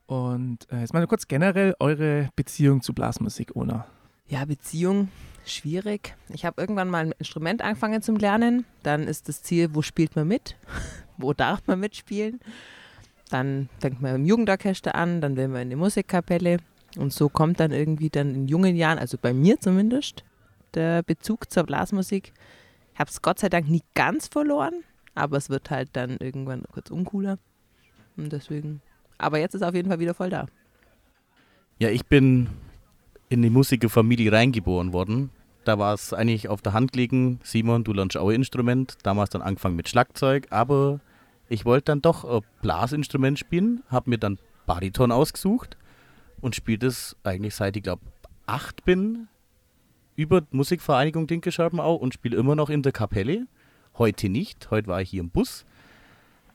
[0.07, 3.85] Und äh, jetzt mal kurz generell eure Beziehung zu Blasmusik, Ona.
[4.27, 5.09] Ja, Beziehung,
[5.45, 6.15] schwierig.
[6.29, 8.65] Ich habe irgendwann mal ein Instrument angefangen zum Lernen.
[8.81, 10.55] Dann ist das Ziel, wo spielt man mit?
[11.17, 12.39] wo darf man mitspielen?
[13.29, 16.57] Dann fängt man im Jugendorchester an, dann will man in die Musikkapelle.
[16.97, 20.23] Und so kommt dann irgendwie dann in jungen Jahren, also bei mir zumindest,
[20.73, 22.33] der Bezug zur Blasmusik.
[22.93, 26.63] Ich habe es Gott sei Dank nie ganz verloren, aber es wird halt dann irgendwann
[26.71, 27.37] kurz uncooler.
[28.17, 28.81] Und deswegen.
[29.17, 30.47] Aber jetzt ist auf jeden Fall wieder voll da.
[31.77, 32.49] Ja, ich bin
[33.29, 35.29] in die Musikerfamilie reingeboren worden.
[35.63, 38.97] Da war es eigentlich auf der Hand liegen, Simon, du lernst auch Instrument.
[39.03, 40.99] Damals dann angefangen mit Schlagzeug, aber
[41.49, 45.77] ich wollte dann doch ein Blasinstrument spielen, habe mir dann Bariton ausgesucht
[46.41, 48.03] und spiele das eigentlich seit ich glaube
[48.45, 49.27] acht bin
[50.15, 53.47] über Musikvereinigung Dinkelscherbenau und spiele immer noch in der Kapelle.
[53.97, 55.65] Heute nicht, heute war ich hier im Bus.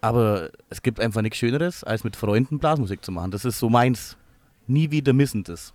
[0.00, 3.30] Aber es gibt einfach nichts Schöneres, als mit Freunden Blasmusik zu machen.
[3.30, 4.18] Das ist so meins.
[4.66, 5.72] Nie wieder missen das.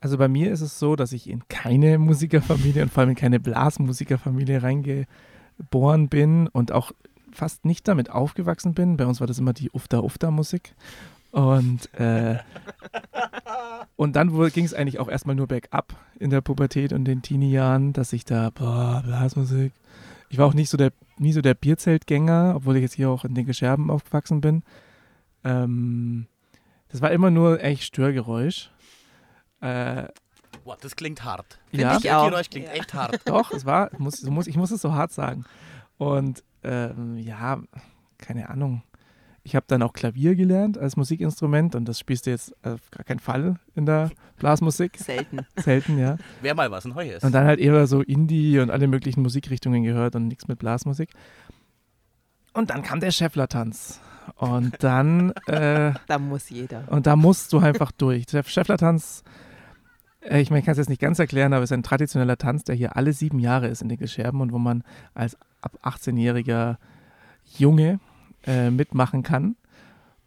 [0.00, 3.16] Also bei mir ist es so, dass ich in keine Musikerfamilie und vor allem in
[3.16, 6.90] keine Blasmusikerfamilie reingeboren bin und auch
[7.34, 8.96] fast nicht damit aufgewachsen bin.
[8.96, 10.74] Bei uns war das immer die Ufta-Ufta-Musik.
[11.30, 12.38] Und, äh,
[13.96, 17.92] und dann ging es eigentlich auch erstmal nur bergab in der Pubertät und den Teenie-Jahren,
[17.92, 19.72] dass ich da, boah, Blasmusik.
[20.28, 23.24] Ich war auch nicht so der, nie so der Bierzeltgänger, obwohl ich jetzt hier auch
[23.24, 24.62] in den Gescherben aufgewachsen bin.
[25.42, 26.26] Ähm,
[26.88, 28.70] das war immer nur echt Störgeräusch.
[29.60, 30.04] Äh,
[30.64, 31.58] Boah, das klingt hart.
[31.72, 32.30] ja, ich auch.
[32.30, 33.20] Geräusch klingt echt hart.
[33.24, 35.44] doch, es war, muss, muss, ich muss es so hart sagen.
[35.98, 37.60] Und ähm, ja,
[38.18, 38.82] keine Ahnung.
[39.46, 43.04] Ich habe dann auch Klavier gelernt als Musikinstrument und das spielst du jetzt auf gar
[43.04, 44.96] keinen Fall in der Blasmusik.
[44.98, 45.40] Selten.
[45.56, 46.16] Selten, ja.
[46.40, 47.24] Wer mal was ein ist.
[47.24, 51.10] Und dann halt eher so Indie und alle möglichen Musikrichtungen gehört und nichts mit Blasmusik.
[52.54, 54.00] Und dann kam der Scheffler-Tanz.
[54.36, 56.84] Und dann, äh, Da muss jeder.
[56.90, 58.24] und da musst du einfach durch.
[58.26, 59.30] Der Scheffler-Tanz, äh,
[60.30, 62.64] ich meine, ich kann es jetzt nicht ganz erklären, aber es ist ein traditioneller Tanz,
[62.64, 64.82] der hier alle sieben Jahre ist in den Gescherben und wo man
[65.12, 66.76] als ab 18-jähriger
[67.58, 68.00] Junge
[68.46, 69.56] äh, mitmachen kann.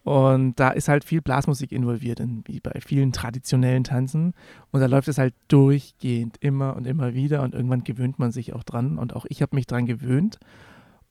[0.03, 4.33] Und da ist halt viel Blasmusik involviert, in, wie bei vielen traditionellen Tanzen.
[4.71, 8.53] Und da läuft es halt durchgehend immer und immer wieder und irgendwann gewöhnt man sich
[8.53, 8.97] auch dran.
[8.97, 10.39] Und auch ich habe mich dran gewöhnt.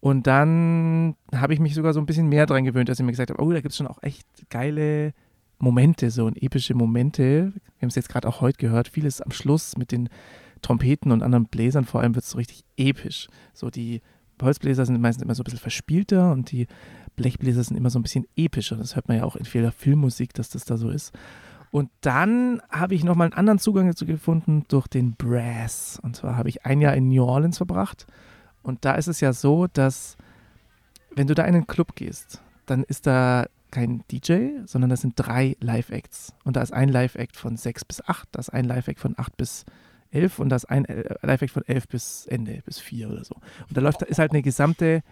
[0.01, 3.11] Und dann habe ich mich sogar so ein bisschen mehr dran gewöhnt, dass ich mir
[3.12, 5.12] gesagt habe, oh, da gibt es schon auch echt geile
[5.59, 7.53] Momente, so und epische Momente.
[7.55, 10.09] Wir haben es jetzt gerade auch heute gehört, vieles am Schluss mit den
[10.62, 13.29] Trompeten und anderen Bläsern vor allem wird es so richtig episch.
[13.53, 14.03] So die
[14.42, 16.66] Holzbläser sind meistens immer so ein bisschen verspielter und die
[17.16, 18.77] Blechbläser sind immer so ein bisschen epischer.
[18.77, 21.12] Das hört man ja auch in vieler Filmmusik, dass das da so ist.
[21.71, 25.99] Und dann habe ich nochmal einen anderen Zugang dazu gefunden durch den Brass.
[26.03, 28.07] Und zwar habe ich ein Jahr in New Orleans verbracht.
[28.62, 30.16] Und da ist es ja so, dass
[31.14, 35.15] wenn du da in einen Club gehst, dann ist da kein DJ, sondern das sind
[35.17, 36.35] drei Live-Acts.
[36.45, 39.37] Und da ist ein Live-Act von sechs bis acht, da ist ein Live-Act von acht
[39.37, 39.65] bis
[40.11, 43.35] elf und da ist ein äh, Live-Act von elf bis Ende, bis vier oder so.
[43.35, 45.03] Und da läuft, ist halt eine gesamte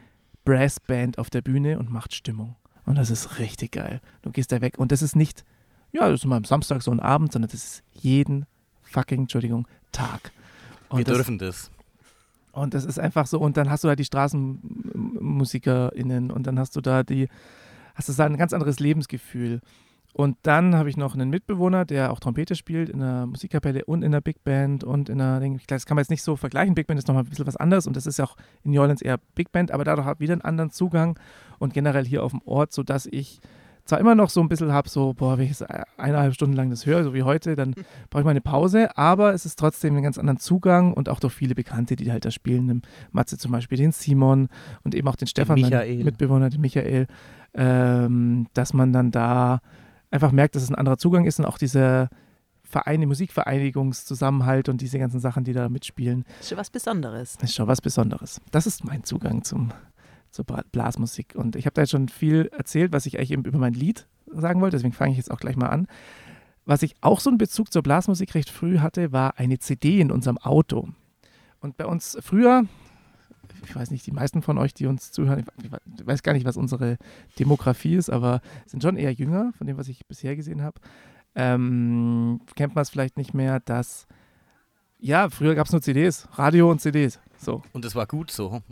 [0.45, 2.57] Brass-Band auf der Bühne und macht Stimmung.
[2.87, 4.01] Und das ist richtig geil.
[4.23, 5.45] Du gehst da weg und das ist nicht,
[5.93, 8.47] ja, das ist mal am Samstag so ein Abend, sondern das ist jeden
[8.83, 10.33] fucking, Entschuldigung, Tag.
[10.88, 11.71] Und Wir das, dürfen das.
[12.53, 16.77] und das ist einfach so, und dann hast du da die StraßenmusikerInnen und dann hast
[16.77, 17.29] du da die,
[17.94, 19.61] hast du da ein ganz anderes Lebensgefühl.
[20.16, 24.04] Und dann habe ich noch einen Mitbewohner, der auch Trompete spielt in der Musikkapelle und
[24.04, 26.37] in der Big Band und in der, ich glaube, das kann man jetzt nicht so
[26.37, 26.76] vergleichen.
[26.76, 28.80] Big Band ist nochmal ein bisschen was anderes und das ist ja auch in New
[28.80, 31.18] Orleans eher Big Band, aber dadurch habe ich wieder einen anderen Zugang
[31.59, 33.40] und generell hier auf dem Ort, sodass ich
[33.85, 35.66] zwar immer noch so ein bisschen habe, so, boah, wenn ich jetzt
[35.98, 37.74] eineinhalb Stunden lang das höre, so wie heute, dann
[38.11, 41.20] brauche ich mal eine Pause, aber es ist trotzdem einen ganz anderen Zugang und auch
[41.20, 44.48] durch viele Bekannte, die halt da spielen, Matze zum Beispiel, den Simon
[44.85, 46.04] und eben auch den Stefan, meinen Michael.
[46.04, 47.09] Mitbewohner, den Michael,
[47.55, 49.61] ähm, dass man dann da
[50.11, 52.09] einfach merkt, dass es ein anderer Zugang ist und auch dieser
[52.62, 57.37] Verein, die Musikvereinigungszusammenhalt und diese ganzen Sachen, die da mitspielen, Ist schon was Besonderes.
[57.43, 58.40] ist schon was Besonderes.
[58.51, 59.73] Das ist mein Zugang zum,
[60.31, 61.35] zur Bla- Blasmusik.
[61.37, 64.07] Und ich habe da jetzt schon viel erzählt, was ich eigentlich eben über mein Lied
[64.33, 65.87] sagen wollte, deswegen fange ich jetzt auch gleich mal an.
[66.64, 70.11] Was ich auch so einen Bezug zur Blasmusik recht früh hatte, war eine CD in
[70.11, 70.88] unserem Auto.
[71.61, 72.64] Und bei uns früher,
[73.64, 76.57] ich weiß nicht, die meisten von euch, die uns zuhören, ich weiß gar nicht, was
[76.57, 76.98] unsere
[77.38, 80.81] Demografie ist, aber sind schon eher jünger, von dem, was ich bisher gesehen habe.
[81.35, 84.07] Ähm, kennt man es vielleicht nicht mehr, dass,
[84.98, 87.20] ja, früher gab es nur CDs, Radio und CDs.
[87.37, 87.62] So.
[87.72, 88.62] Und das war gut so.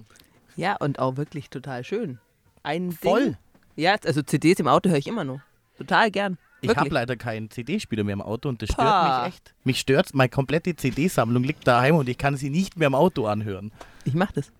[0.57, 2.18] Ja, und auch wirklich total schön.
[2.62, 3.24] Ein Voll.
[3.24, 3.37] Ding.
[3.76, 5.40] Ja, also CDs im Auto höre ich immer noch.
[5.78, 6.38] Total gern.
[6.62, 9.24] Ich habe leider keinen CD-Spieler mehr im Auto und das stört Pah.
[9.24, 9.55] mich echt.
[9.64, 13.26] Mich stört meine komplette CD-Sammlung liegt daheim und ich kann sie nicht mehr im Auto
[13.26, 13.72] anhören.
[14.05, 14.52] Ich mach das.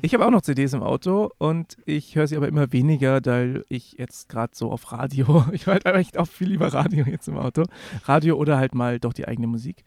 [0.00, 3.64] Ich habe auch noch CDs im Auto und ich höre sie aber immer weniger, weil
[3.68, 7.28] ich jetzt gerade so auf Radio, ich höre halt echt auch viel lieber Radio jetzt
[7.28, 7.64] im Auto.
[8.04, 9.84] Radio oder halt mal doch die eigene Musik.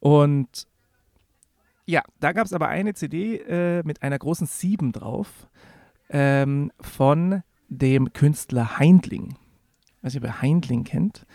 [0.00, 0.66] Und
[1.86, 5.48] ja, da gab es aber eine CD äh, mit einer großen 7 drauf
[6.10, 9.36] ähm, von dem Künstler Heindling.
[10.02, 11.26] Ob ihr Heindling kennt.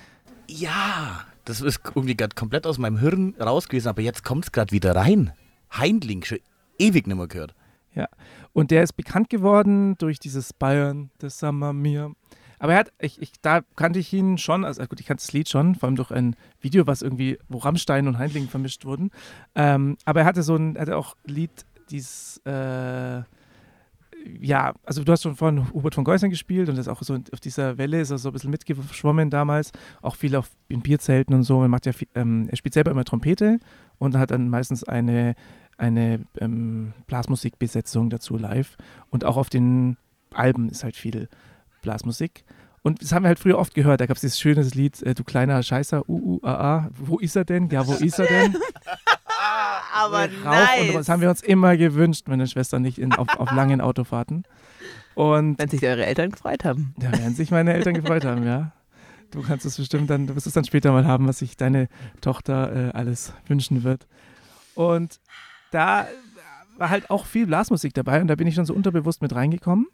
[0.48, 4.52] Ja, das ist irgendwie gerade komplett aus meinem Hirn raus gewesen, aber jetzt kommt es
[4.52, 5.34] gerade wieder rein.
[5.74, 6.40] Heindling, schon
[6.78, 7.56] ewig nicht mehr gehört.
[8.54, 12.14] Und der ist bekannt geworden durch dieses Bayern, das Summer mir.
[12.60, 15.34] Aber er hat, ich, ich, da kannte ich ihn schon, also gut, ich kannte das
[15.34, 19.10] Lied schon, vor allem durch ein Video, was irgendwie, wo Rammstein und Heindling vermischt wurden.
[19.56, 21.50] Ähm, aber er hatte so ein, er hatte auch Lied,
[21.90, 23.24] dieses, äh,
[24.40, 27.40] ja, also du hast schon vorhin Hubert von Geusern gespielt und das auch so auf
[27.40, 31.44] dieser Welle ist er so ein bisschen mitgeschwommen damals, auch viel auf, in Bierzelten und
[31.44, 31.62] so.
[31.62, 33.60] Er, macht ja viel, ähm, er spielt selber immer Trompete
[33.98, 35.36] und hat dann meistens eine,
[35.82, 38.78] eine ähm, Blasmusikbesetzung dazu live
[39.10, 39.98] und auch auf den
[40.34, 41.28] Alben ist halt viel
[41.82, 42.46] Blasmusik.
[42.84, 44.02] Und das haben wir halt früher oft gehört.
[44.02, 46.90] Da gab es dieses schöne Lied, äh, du kleiner Scheißer, uh, uh, ah, ah.
[46.98, 47.70] Wo ist er denn?
[47.70, 48.56] Ja, wo ist er denn?
[49.94, 50.98] Aber rauf und runter.
[50.98, 54.46] Das haben wir uns immer gewünscht, meine Schwester nicht in, auf, auf langen Autofahrten.
[55.14, 56.96] Und Wenn sich eure Eltern gefreut haben.
[56.98, 58.72] da werden sich meine Eltern gefreut haben, ja.
[59.32, 61.88] Du kannst es bestimmt dann, du wirst es dann später mal haben, was sich deine
[62.20, 64.08] Tochter äh, alles wünschen wird.
[64.76, 65.20] Und
[65.72, 66.08] da
[66.78, 69.88] war halt auch viel Blasmusik dabei und da bin ich schon so unterbewusst mit reingekommen.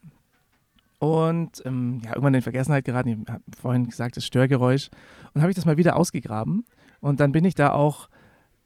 [0.99, 3.09] Und ähm, ja, irgendwann in Vergessenheit geraten.
[3.09, 4.89] Ich habe vorhin gesagt, das Störgeräusch.
[5.33, 6.65] Und habe ich das mal wieder ausgegraben.
[7.01, 8.09] Und dann bin ich da auch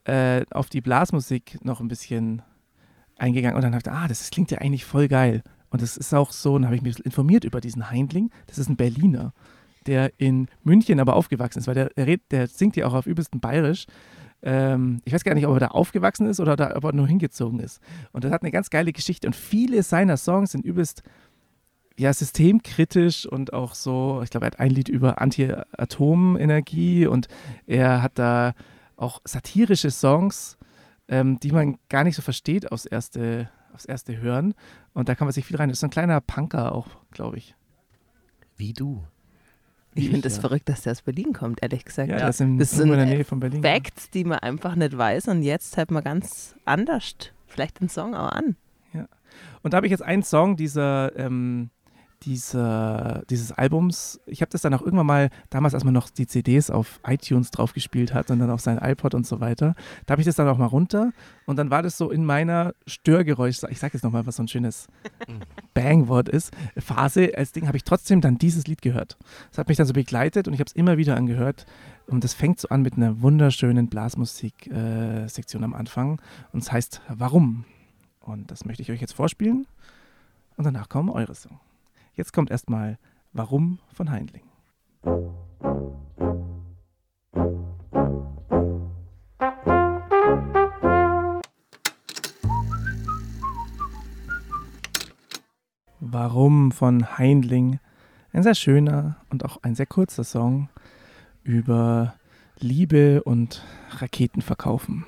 [0.06, 2.42] äh, auf die Blasmusik noch ein bisschen
[3.18, 5.44] eingegangen und dann habe ich gedacht, ah, das klingt ja eigentlich voll geil.
[5.70, 8.30] Und das ist auch so, und habe ich mich informiert über diesen Heindling.
[8.48, 9.34] Das ist ein Berliner,
[9.86, 13.40] der in München aber aufgewachsen ist, weil der, der, der singt ja auch auf übelsten
[13.40, 13.86] Bayerisch.
[14.44, 17.08] Ähm, ich weiß gar nicht, ob er da aufgewachsen ist oder da, ob er nur
[17.08, 17.80] hingezogen ist.
[18.12, 19.28] Und das hat eine ganz geile Geschichte.
[19.28, 21.04] Und viele seiner Songs sind übelst
[21.98, 27.28] ja, systemkritisch und auch so, ich glaube, er hat ein Lied über Anti-Atomenergie und
[27.68, 28.54] er hat da
[28.96, 30.58] auch satirische Songs,
[31.08, 34.54] ähm, die man gar nicht so versteht aufs erste, aufs erste Hören.
[34.94, 35.70] Und da kann man sich viel rein.
[35.70, 37.56] Das ist so ein kleiner Punker auch, glaube ich.
[38.56, 39.04] Wie du.
[39.94, 40.42] Ich finde das ja.
[40.42, 42.10] verrückt, dass der aus Berlin kommt, ehrlich gesagt.
[42.10, 43.62] Ja, das ist in, Das irgendwo in sind der Nähe von Berlin.
[43.62, 47.16] Facts, die man einfach nicht weiß und jetzt hört man ganz anders
[47.48, 48.56] vielleicht den Song auch an.
[49.64, 51.70] Und da habe ich jetzt einen Song dieser, ähm,
[52.24, 54.20] dieser, dieses Albums.
[54.26, 57.52] Ich habe das dann auch irgendwann mal, damals, als man noch die CDs auf iTunes
[57.52, 60.48] draufgespielt hat und dann auf sein iPod und so weiter, da habe ich das dann
[60.48, 61.12] auch mal runter
[61.46, 64.48] und dann war das so in meiner Störgeräusch, ich sage jetzt nochmal, was so ein
[64.48, 64.88] schönes
[65.74, 69.18] Bangwort ist, Phase, als Ding habe ich trotzdem dann dieses Lied gehört.
[69.50, 71.66] Das hat mich dann so begleitet und ich habe es immer wieder angehört
[72.08, 77.66] und das fängt so an mit einer wunderschönen Blasmusik-Sektion am Anfang und es heißt Warum?
[78.20, 79.66] Und das möchte ich euch jetzt vorspielen
[80.58, 81.60] und danach kommen eure Song.
[82.22, 83.00] Jetzt kommt erstmal
[83.34, 84.44] Warum von Heindling.
[96.00, 97.80] Warum von Heindling.
[98.34, 100.70] Ein sehr schöner und auch ein sehr kurzer Song
[101.42, 102.14] über
[102.60, 103.66] Liebe und
[103.98, 105.08] Raketenverkaufen.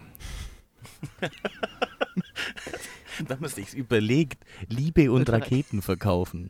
[3.19, 6.49] Wenn man sich überlegt, Liebe und Raketen verkaufen.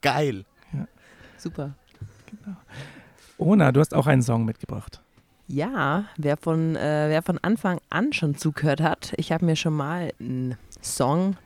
[0.00, 0.44] Geil.
[1.36, 1.74] Super.
[3.38, 5.00] Ona, du hast auch einen Song mitgebracht.
[5.46, 9.74] Ja, wer von, äh, wer von Anfang an schon zugehört hat, ich habe mir schon
[9.74, 11.36] mal einen Song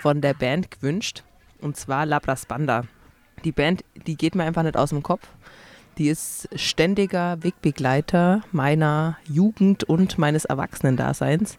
[0.00, 1.22] von der Band gewünscht
[1.60, 2.84] und zwar Labras Banda.
[3.44, 5.26] Die Band, die geht mir einfach nicht aus dem Kopf.
[5.96, 11.58] Die ist ständiger Wegbegleiter meiner Jugend und meines Erwachsenendaseins.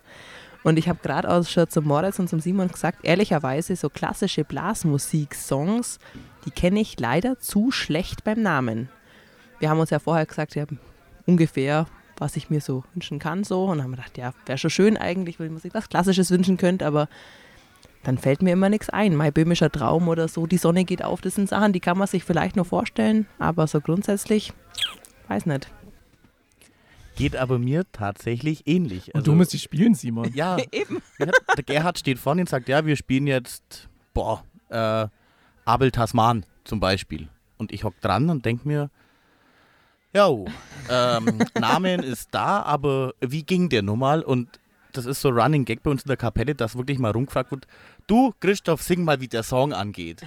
[0.64, 4.44] Und ich habe gerade auch schon zum Moritz und zum Simon gesagt, ehrlicherweise so klassische
[4.44, 6.00] Blasmusik-Songs,
[6.46, 8.90] die kenne ich leider zu schlecht beim Namen.
[9.60, 10.66] Wir haben uns ja vorher gesagt, ja,
[11.26, 13.66] ungefähr, was ich mir so wünschen kann, so.
[13.66, 16.86] Und haben gedacht, ja, wäre schon schön eigentlich, wenn man sich was Klassisches wünschen könnte,
[16.86, 17.10] aber
[18.04, 19.16] dann fällt mir immer nichts ein.
[19.16, 22.08] Mein böhmischer Traum oder so, die Sonne geht auf, das sind Sachen, die kann man
[22.08, 24.54] sich vielleicht noch vorstellen, aber so grundsätzlich,
[25.28, 25.72] weiß nicht.
[27.22, 29.14] Geht aber mir tatsächlich ähnlich.
[29.14, 30.34] Und du musst die spielen, Simon.
[30.34, 31.04] Ja, Eben.
[31.20, 35.08] der Gerhard steht vorne und sagt, ja, wir spielen jetzt, boah, äh,
[35.66, 37.28] Abel Tasman zum Beispiel.
[37.58, 38.90] Und ich hock dran und denk mir,
[40.14, 40.30] ja,
[40.90, 44.24] ähm, Namen ist da, aber wie ging der nun mal?
[44.24, 44.60] Und
[44.94, 47.68] das ist so Running Gag bei uns in der Kapelle, dass wirklich mal rumgefragt wird,
[48.08, 50.24] du, Christoph, sing mal, wie der Song angeht.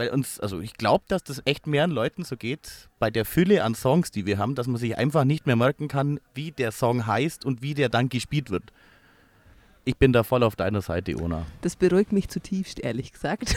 [0.00, 3.64] Weil uns, also ich glaube, dass das echt mehreren Leuten so geht, bei der Fülle
[3.64, 6.72] an Songs, die wir haben, dass man sich einfach nicht mehr merken kann, wie der
[6.72, 8.62] Song heißt und wie der dann gespielt wird.
[9.84, 11.44] Ich bin da voll auf deiner Seite, Ona.
[11.60, 13.56] Das beruhigt mich zutiefst, ehrlich gesagt.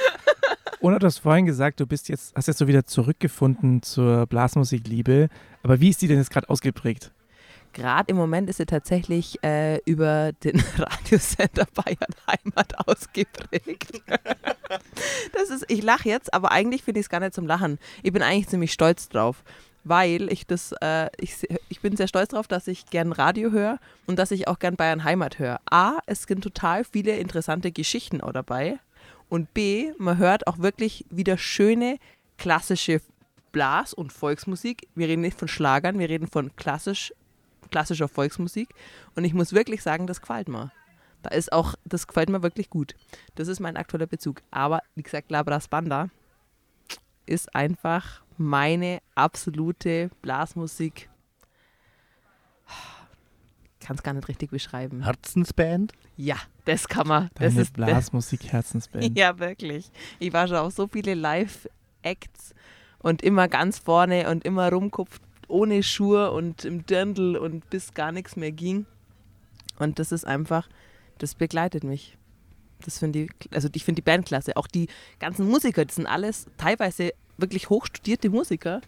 [0.80, 5.28] Ona, du hast vorhin gesagt, du bist jetzt, hast jetzt so wieder zurückgefunden zur Blasmusikliebe.
[5.62, 7.12] Aber wie ist die denn jetzt gerade ausgeprägt?
[7.72, 14.02] Gerade im Moment ist sie tatsächlich äh, über den Radiosender Bayern Heimat ausgeprägt.
[15.32, 17.78] das ist, ich lache jetzt, aber eigentlich finde ich es gar nicht zum Lachen.
[18.02, 19.42] Ich bin eigentlich ziemlich stolz drauf,
[19.84, 23.78] weil ich das, äh, ich, ich bin sehr stolz darauf, dass ich gern Radio höre
[24.06, 25.60] und dass ich auch gern Bayern Heimat höre.
[25.70, 28.78] A, es sind total viele interessante Geschichten auch dabei.
[29.28, 31.98] Und B, man hört auch wirklich wieder schöne
[32.36, 33.00] klassische
[33.52, 34.88] Blas- und Volksmusik.
[34.94, 37.14] Wir reden nicht von Schlagern, wir reden von klassisch,
[37.72, 38.68] klassischer Volksmusik.
[39.16, 40.70] Und ich muss wirklich sagen, das gefällt mir.
[41.22, 42.94] Da ist auch, das gefällt mir wirklich gut.
[43.34, 44.42] Das ist mein aktueller Bezug.
[44.52, 46.08] Aber wie gesagt, Labras Banda
[47.26, 51.08] ist einfach meine absolute Blasmusik.
[53.80, 55.02] Kann es gar nicht richtig beschreiben.
[55.02, 55.92] Herzensband?
[56.16, 57.30] Ja, das kann man.
[57.34, 59.16] Das Deine ist Blasmusik Herzensband.
[59.18, 59.90] Ja, wirklich.
[60.20, 62.54] Ich war schon auf so viele Live-Acts
[62.98, 65.22] und immer ganz vorne und immer rumkupft,
[65.52, 68.86] ohne Schuhe und im Dirndl und bis gar nichts mehr ging.
[69.78, 70.68] Und das ist einfach,
[71.18, 72.16] das begleitet mich.
[72.84, 74.56] Das finde ich, also ich finde die Band klasse.
[74.56, 74.88] Auch die
[75.20, 78.80] ganzen Musiker, das sind alles teilweise wirklich hochstudierte Musiker.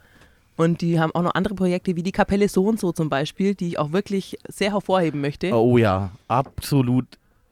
[0.56, 3.54] Und die haben auch noch andere Projekte wie die Kapelle so und so zum Beispiel,
[3.54, 5.52] die ich auch wirklich sehr hervorheben möchte.
[5.52, 7.06] Oh ja, absolut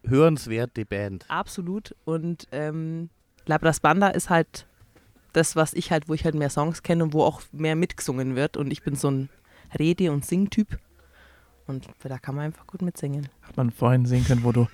[0.04, 1.24] hörenswerte Band.
[1.28, 1.94] Absolut.
[2.04, 3.08] Und ähm,
[3.46, 4.66] Labras Banda ist halt
[5.32, 8.36] das, was ich halt, wo ich halt mehr Songs kenne und wo auch mehr mitgesungen
[8.36, 8.56] wird.
[8.56, 9.28] Und ich bin so ein
[9.78, 10.78] Rede- und Singtyp.
[11.66, 13.28] Und da kann man einfach gut mitsingen.
[13.42, 14.66] Hat man vorhin sehen können, wo du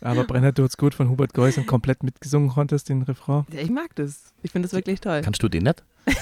[0.00, 3.44] aber Brenner tut's gut von Hubert Geusern komplett mitgesungen konntest, den Refrain.
[3.52, 4.32] Ja, ich mag das.
[4.42, 5.20] Ich finde das wirklich toll.
[5.22, 5.82] Kannst du den nicht?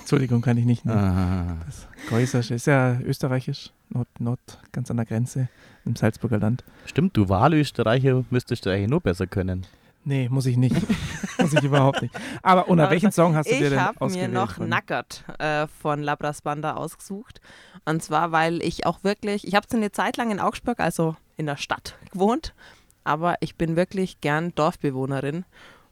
[0.00, 0.84] Entschuldigung, kann ich nicht.
[0.84, 0.94] Ne?
[0.94, 1.56] Ah.
[1.64, 5.48] Das Geusers ist ja österreichisch, Nord, Nord, ganz an der Grenze
[5.84, 6.64] im Salzburger Land.
[6.86, 9.64] Stimmt, du Wahlösterreicher müsstest du eigentlich nur besser können.
[10.04, 10.76] Nee, muss ich nicht.
[11.38, 12.14] muss ich überhaupt nicht.
[12.42, 14.32] Aber unter welchen Song hast du dir Ich denn habe mir ausgewählt?
[14.32, 17.40] noch von- Nackert äh, von Labras Banda ausgesucht.
[17.86, 21.46] Und zwar, weil ich auch wirklich, ich habe eine Zeit lang in Augsburg, also in
[21.46, 22.54] der Stadt, gewohnt.
[23.02, 25.44] Aber ich bin wirklich gern Dorfbewohnerin.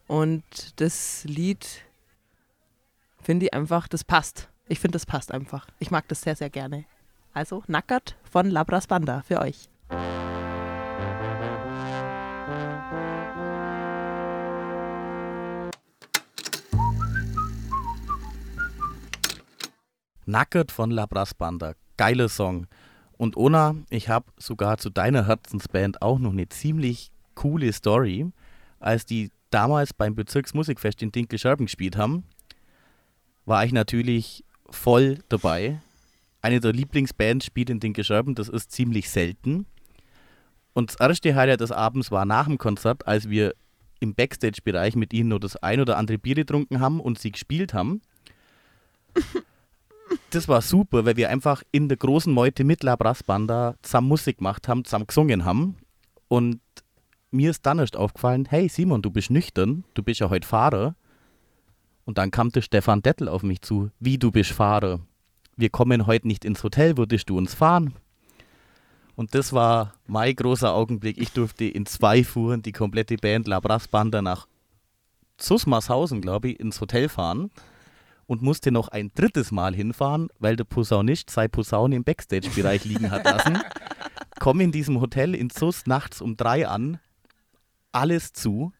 [0.08, 0.44] Und
[0.80, 1.66] das Lied
[3.20, 4.48] finde ich einfach, das passt.
[4.68, 5.66] Ich finde, das passt einfach.
[5.78, 6.84] Ich mag das sehr, sehr gerne.
[7.34, 9.68] Also Nackert von Labras Banda für euch.
[20.32, 21.74] Nackert von La Brass Banda.
[21.98, 22.66] Geiler Song.
[23.18, 28.26] Und Ona, ich habe sogar zu deiner Herzensband auch noch eine ziemlich coole Story.
[28.80, 32.24] Als die damals beim Bezirksmusikfest in Dinkelscharben gespielt haben,
[33.44, 35.82] war ich natürlich voll dabei.
[36.40, 39.66] Eine der Lieblingsbands spielt in Dinkelscharben, das ist ziemlich selten.
[40.72, 43.54] Und das erste Highlight des Abends war nach dem Konzert, als wir
[44.00, 47.74] im Backstage-Bereich mit ihnen nur das ein oder andere Bier getrunken haben und sie gespielt
[47.74, 48.00] haben
[50.30, 54.38] das war super, weil wir einfach in der großen Meute mit La Brassbanda zusammen Musik
[54.38, 55.76] gemacht haben, zusammen gesungen haben.
[56.28, 56.60] Und
[57.30, 60.94] mir ist dann erst aufgefallen, hey Simon, du bist nüchtern, du bist ja heute Fahrer.
[62.04, 65.00] Und dann kam der Stefan Dettel auf mich zu, wie du bist Fahrer.
[65.56, 67.94] Wir kommen heute nicht ins Hotel, würdest du uns fahren?
[69.14, 71.18] Und das war mein großer Augenblick.
[71.18, 74.48] Ich durfte in zwei Fuhren die komplette Band La Brassbanda nach
[75.36, 77.50] Zusmarshausen, glaube ich, ins Hotel fahren
[78.32, 83.10] und musste noch ein drittes Mal hinfahren, weil der Posaunist seine Posaune im Backstage-Bereich liegen
[83.10, 83.58] hat lassen.
[84.40, 86.98] Komme in diesem Hotel in Sus nachts um drei an,
[87.92, 88.72] alles zu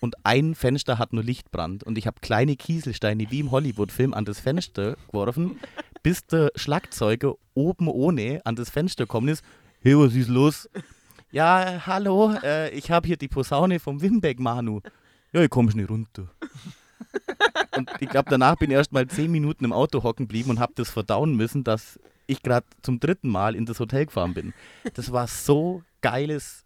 [0.00, 4.26] und ein Fenster hat nur Lichtbrand und ich habe kleine Kieselsteine wie im Hollywood-Film an
[4.26, 5.58] das Fenster geworfen,
[6.02, 9.42] bis der Schlagzeuger oben ohne an das Fenster gekommen ist.
[9.80, 10.68] Hey, was ist los?
[11.32, 14.82] Ja, hallo, äh, ich habe hier die Posaune vom Wimbeck, Manu.
[15.32, 16.28] Ja, ich komme schnell runter.
[17.76, 20.60] Und ich glaube, danach bin ich erst mal zehn Minuten im Auto hocken geblieben und
[20.60, 24.54] habe das verdauen müssen, dass ich gerade zum dritten Mal in das Hotel gefahren bin.
[24.94, 26.64] Das war so geiles,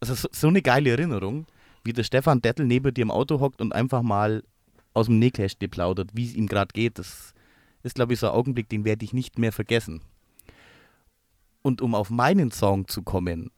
[0.00, 1.46] also so, so eine geile Erinnerung,
[1.84, 4.42] wie der Stefan Dettel neben dir im Auto hockt und einfach mal
[4.92, 6.98] aus dem Nähkästchen plaudert, wie es ihm gerade geht.
[6.98, 7.32] Das
[7.82, 10.02] ist, glaube ich, so ein Augenblick, den werde ich nicht mehr vergessen.
[11.62, 13.50] Und um auf meinen Song zu kommen,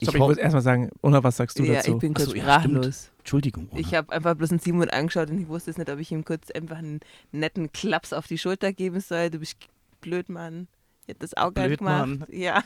[0.00, 1.92] Ich, ich muss erstmal sagen, Ona, was sagst du ja, dazu?
[1.92, 3.10] ich bin kurz Ach so, ja, sprachlos.
[3.18, 3.68] Entschuldigung.
[3.70, 3.80] Ona.
[3.80, 6.24] Ich habe einfach bloß einen Simon angeschaut und ich wusste jetzt nicht, ob ich ihm
[6.24, 7.00] kurz einfach einen
[7.32, 9.30] netten Klaps auf die Schulter geben soll.
[9.30, 9.56] Du bist
[10.00, 10.68] blöd, Mann.
[11.02, 12.06] Ich hätte das auch gern Blöd, gemacht.
[12.06, 12.26] Mann.
[12.30, 12.64] Ja.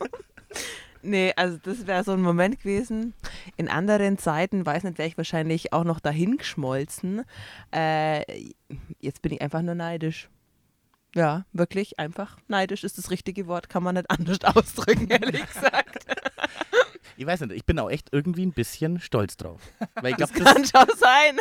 [1.02, 3.12] nee, also das wäre so ein Moment gewesen.
[3.56, 7.24] In anderen Zeiten, weiß nicht, wäre ich wahrscheinlich auch noch dahin geschmolzen.
[7.74, 8.22] Äh,
[9.00, 10.30] jetzt bin ich einfach nur neidisch.
[11.14, 16.06] Ja, wirklich einfach neidisch ist das richtige Wort, kann man nicht anders ausdrücken, ehrlich gesagt.
[17.16, 19.60] Ich weiß nicht, ich bin auch echt irgendwie ein bisschen stolz drauf.
[19.96, 21.38] Weil ich Das glaube, kann schon sein.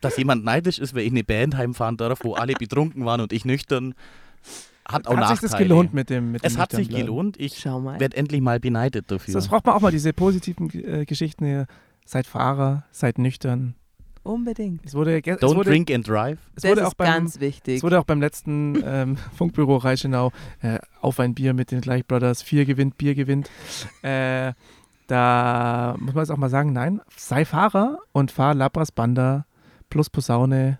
[0.00, 3.32] dass jemand neidisch ist, weil ich eine Band heimfahren darf, wo alle betrunken waren und
[3.32, 3.94] ich nüchtern,
[4.86, 5.50] hat auch hat sich Nachteile.
[5.50, 7.40] das gelohnt mit dem mit dem es hat sich gelohnt.
[7.40, 7.98] Ich Schau mal.
[8.00, 9.32] werde endlich mal beneidet dafür.
[9.32, 11.66] Das braucht man auch mal, diese positiven äh, Geschichten hier.
[12.04, 13.74] Seid Fahrer, seid nüchtern.
[14.24, 14.84] Unbedingt.
[14.84, 16.38] Es wurde, es Don't wurde, drink and drive.
[16.56, 17.76] es Das wurde ist auch beim, ganz wichtig.
[17.76, 22.06] Es wurde auch beim letzten ähm, Funkbüro Reichenau äh, auf ein Bier mit den Gleich
[22.06, 22.42] Brothers.
[22.42, 23.50] Vier gewinnt, Bier gewinnt.
[24.02, 24.52] Äh,
[25.06, 29.46] da muss man jetzt auch mal sagen, nein, sei Fahrer und fahr Labras Banda
[29.90, 30.78] plus Posaune.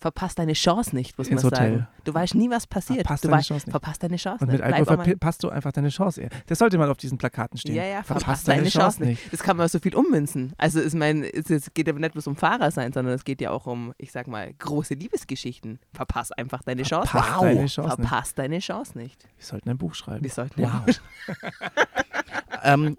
[0.00, 1.70] Verpasst deine Chance nicht, muss Ins man Hotel.
[1.72, 1.88] sagen.
[2.04, 3.00] Du weißt nie, was passiert.
[3.06, 3.70] Verpasst du deine Chance nicht.
[3.70, 4.74] verpasst deine Chance Und mit nicht.
[4.74, 6.22] Alkohol verpasst du einfach deine Chance.
[6.22, 6.30] eher.
[6.46, 7.74] Das sollte mal auf diesen Plakaten stehen.
[7.74, 9.32] Ja, ja, verpasst deine, Chance nicht.
[9.32, 10.54] Das kann man so viel ummünzen.
[10.56, 13.50] Also ich meine, es geht aber nicht bloß um Fahrer sein, sondern es geht ja
[13.50, 15.78] auch um, ich sag mal, große Liebesgeschichten.
[15.92, 17.56] Verpass einfach deine Chance Verpasst nicht.
[17.56, 18.08] deine Chance nicht.
[18.08, 19.28] Verpasst deine Chance nicht.
[19.36, 20.24] Wir sollten ein Buch schreiben.
[20.24, 21.00] Wir sollten Wow.
[22.62, 22.96] ähm,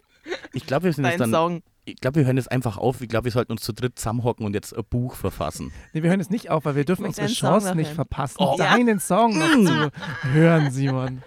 [0.53, 1.51] ich glaube, wir sind jetzt deinen dann.
[1.51, 1.63] Song.
[1.91, 3.01] Ich glaube, wir hören jetzt einfach auf.
[3.01, 5.71] Ich glaube, wir sollten uns zu dritt zusammenhocken und jetzt ein Buch verfassen.
[5.93, 7.95] Nee, wir hören es nicht auf, weil wir dürfen unsere Chance nicht hören.
[7.95, 8.55] verpassen, Oh.
[8.57, 9.91] deinen Song noch zu
[10.31, 11.21] hören, Simon.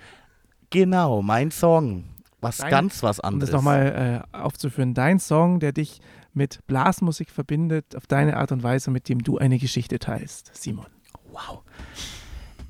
[0.71, 2.05] Genau, mein Song.
[2.41, 3.51] Was Dein- ganz was Um anderes.
[3.51, 6.01] das nochmal äh, aufzuführen, dein Song, der dich
[6.35, 10.87] mit Blasmusik verbindet, auf deine Art und Weise, mit dem du eine Geschichte teilst, Simon.
[11.31, 11.63] Wow.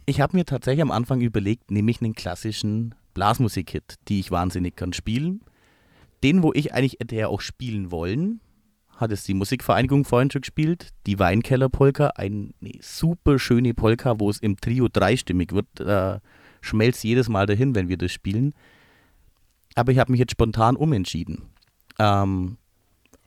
[0.07, 4.77] Ich habe mir tatsächlich am Anfang überlegt, nehme ich einen klassischen Blasmusik-Hit, die ich wahnsinnig
[4.77, 5.41] kann spielen.
[6.25, 8.41] Den, wo ich eigentlich hätte ja auch spielen wollen,
[8.97, 14.39] hat es die Musikvereinigung vorhin schon gespielt, die Weinkeller-Polka, eine super schöne Polka, wo es
[14.39, 15.81] im Trio dreistimmig wird.
[15.81, 16.21] Äh,
[16.61, 18.55] schmelzt jedes Mal dahin, wenn wir das spielen.
[19.75, 21.43] Aber ich habe mich jetzt spontan umentschieden.
[21.99, 22.57] Ähm,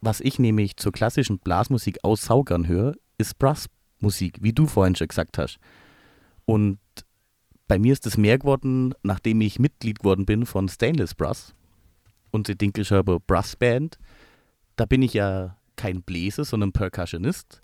[0.01, 5.07] was ich nämlich zur klassischen Blasmusik aus Saugern höre, ist Brassmusik, wie du vorhin schon
[5.07, 5.59] gesagt hast.
[6.45, 6.79] Und
[7.67, 11.53] bei mir ist es mehr geworden, nachdem ich Mitglied geworden bin von Stainless Brass,
[12.31, 13.97] unsere Dinkelschreiber Brass Band.
[14.75, 17.61] Da bin ich ja kein Bläser, sondern Percussionist.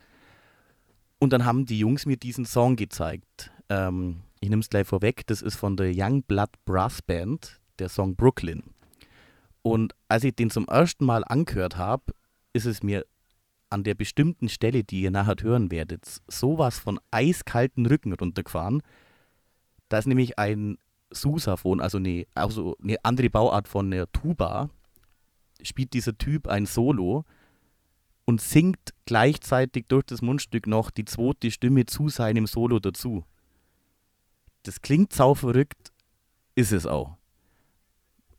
[1.20, 3.52] Und dann haben die Jungs mir diesen Song gezeigt.
[3.70, 7.90] Ähm, ich nehme es gleich vorweg, das ist von der Young Blood Brass Band, der
[7.90, 8.64] Song Brooklyn.
[9.62, 12.14] Und als ich den zum ersten Mal angehört habe,
[12.52, 13.06] ist es mir
[13.70, 18.84] an der bestimmten Stelle, die ihr nachher hören werdet, sowas von eiskalten Rücken runtergefahren.
[19.90, 20.78] Da ist nämlich ein
[21.14, 24.70] Sousaphon, also eine, also eine andere Bauart von der Tuba,
[25.62, 27.26] spielt dieser Typ ein Solo
[28.26, 33.24] und singt gleichzeitig durch das Mundstück noch die zweite Stimme zu seinem Solo dazu.
[34.64, 35.92] Das klingt sau verrückt,
[36.56, 37.18] ist es auch.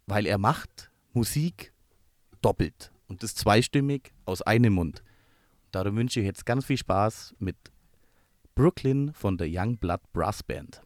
[0.06, 1.72] Weil er macht Musik
[2.40, 5.02] doppelt und das zweistimmig aus einem Mund.
[5.70, 7.56] Darum wünsche ich jetzt ganz viel Spaß mit
[8.54, 10.83] Brooklyn von der Young Blood Brass Band.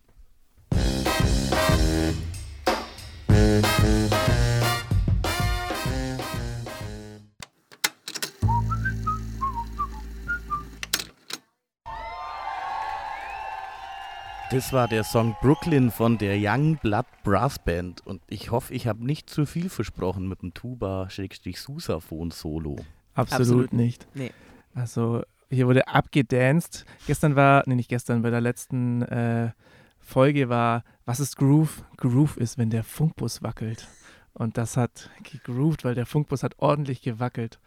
[14.51, 18.87] Das war der Song Brooklyn von der Young Blood Brass Band und ich hoffe, ich
[18.87, 22.77] habe nicht zu viel versprochen mit dem Tuba-Sousaphon-Solo.
[23.15, 24.09] Absolut, Absolut nicht.
[24.15, 24.33] Nee.
[24.75, 26.85] Also hier wurde abgedanced.
[27.07, 29.53] Gestern war, nee, nicht gestern, bei der letzten äh,
[30.01, 31.85] Folge war, was ist Groove?
[31.97, 33.89] Groove ist, wenn der Funkbus wackelt.
[34.35, 37.59] Und das hat gegroovt, weil der Funkbus hat ordentlich gewackelt.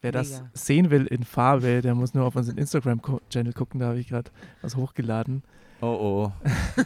[0.00, 0.50] Wer das Mega.
[0.54, 4.30] sehen will in Farbe, der muss nur auf unseren Instagram-Channel gucken, da habe ich gerade
[4.62, 5.42] was hochgeladen.
[5.80, 6.32] Oh oh.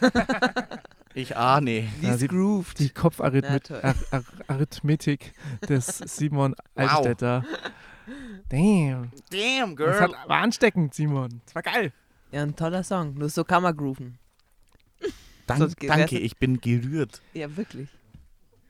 [1.14, 1.86] ich ahne.
[2.00, 2.78] Wie Ja, es die- grooved.
[2.78, 5.34] Die Kopfarithmetik
[5.68, 6.90] des Simon Wow.
[6.90, 7.44] Altstädter.
[8.48, 9.10] Damn.
[9.30, 11.42] Damn, Das hat, war ansteckend, Simon.
[11.44, 11.92] Das war geil.
[12.30, 13.12] Ja, ein toller Song.
[13.14, 14.18] Nur so kann man grooven.
[15.46, 17.20] Dank, danke, ich bin gerührt.
[17.34, 17.88] Ja, wirklich.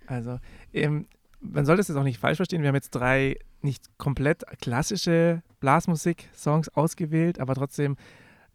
[0.07, 0.39] Also,
[0.73, 1.07] ähm,
[1.41, 2.63] man sollte es jetzt auch nicht falsch verstehen.
[2.63, 7.97] Wir haben jetzt drei nicht komplett klassische Blasmusik-Songs ausgewählt, aber trotzdem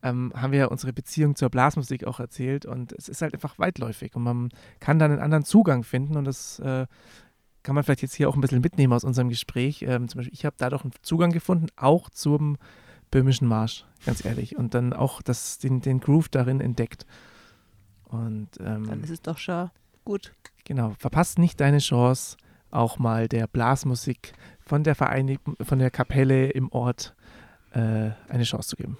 [0.03, 4.15] ähm, haben wir unsere Beziehung zur Blasmusik auch erzählt und es ist halt einfach weitläufig
[4.15, 4.49] und man
[4.79, 6.85] kann dann einen anderen Zugang finden und das äh,
[7.63, 9.81] kann man vielleicht jetzt hier auch ein bisschen mitnehmen aus unserem Gespräch.
[9.81, 12.57] Ähm, zum Beispiel, ich habe dadurch einen Zugang gefunden, auch zum
[13.11, 14.55] böhmischen Marsch, ganz ehrlich.
[14.55, 17.05] Und dann auch das, den, den Groove darin entdeckt.
[18.09, 19.69] Und ähm, Dann ist es doch schon
[20.05, 20.33] gut.
[20.65, 22.37] Genau, verpasst nicht deine Chance,
[22.71, 27.15] auch mal der Blasmusik von der Vereinigten, von der Kapelle im Ort
[27.71, 28.97] äh, eine Chance zu geben.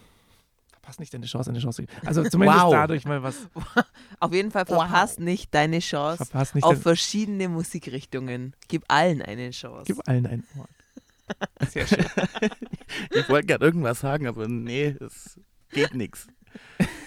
[0.72, 2.08] Verpasst nicht deine Chance, eine Chance zu geben.
[2.08, 2.72] Also zumindest Wow.
[2.72, 3.48] dadurch mal was.
[4.20, 8.54] Auf jeden Fall verpasst nicht deine Chance Verpasst nicht auf verschiedene Musikrichtungen.
[8.68, 9.84] Gib allen eine Chance.
[9.86, 10.68] Gib allen ein Ohr.
[11.70, 12.06] Sehr schön.
[13.12, 15.38] Ich wollte gerade irgendwas sagen, aber nee, es
[15.72, 16.28] geht nichts.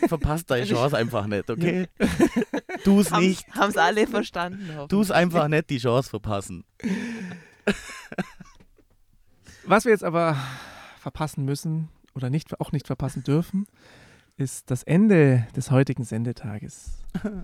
[0.09, 1.87] Verpasst deine Chance einfach nicht, okay?
[2.85, 3.47] Du es nicht.
[3.55, 4.71] Haben es alle verstanden?
[4.89, 6.65] Du es einfach nicht die Chance verpassen.
[9.65, 10.37] Was wir jetzt aber
[10.99, 13.67] verpassen müssen oder nicht, auch nicht verpassen dürfen,
[14.37, 17.03] ist das Ende des heutigen Sendetages.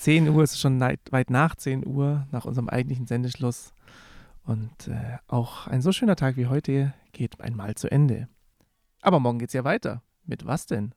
[0.00, 3.72] 10 Uhr ist schon weit, weit nach 10 Uhr, nach unserem eigentlichen Sendeschluss.
[4.44, 8.28] Und äh, auch ein so schöner Tag wie heute geht einmal zu Ende.
[9.00, 10.02] Aber morgen geht's ja weiter.
[10.24, 10.94] Mit was denn?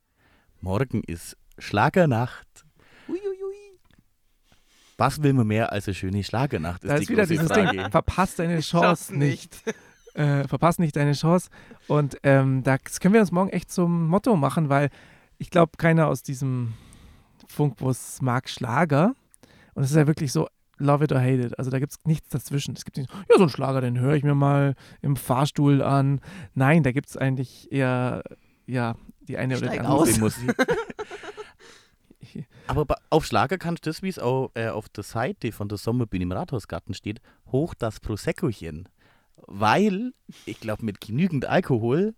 [0.62, 2.64] Morgen ist Schlagernacht.
[4.96, 6.84] Was will man mehr als eine schöne Schlagernacht?
[6.84, 7.76] Da die ist wieder große dieses Frage.
[7.76, 7.90] Ding.
[7.90, 9.60] Verpasst deine Chance nicht.
[10.14, 11.50] Äh, verpasst nicht deine Chance.
[11.88, 14.90] Und ähm, das können wir uns morgen echt zum Motto machen, weil
[15.38, 16.74] ich glaube, keiner aus diesem
[17.48, 19.16] Funkbus mag Schlager.
[19.74, 20.46] Und es ist ja wirklich so,
[20.78, 21.58] love it or hate it.
[21.58, 22.76] Also da gibt es nichts dazwischen.
[22.76, 26.20] Es gibt nicht, ja, so einen Schlager, den höre ich mir mal im Fahrstuhl an.
[26.54, 28.22] Nein, da gibt es eigentlich eher,
[28.66, 28.94] ja,
[29.32, 30.18] die eine oder die andere.
[30.18, 30.54] Musik.
[32.66, 35.78] Aber auf Schlager kannst du das, wie es auch äh, auf der Seite von der
[35.78, 37.20] Sommerbühne im Rathausgarten steht,
[37.50, 38.88] hoch das Proseccochen.
[39.46, 40.12] Weil,
[40.46, 42.14] ich glaube, mit genügend Alkohol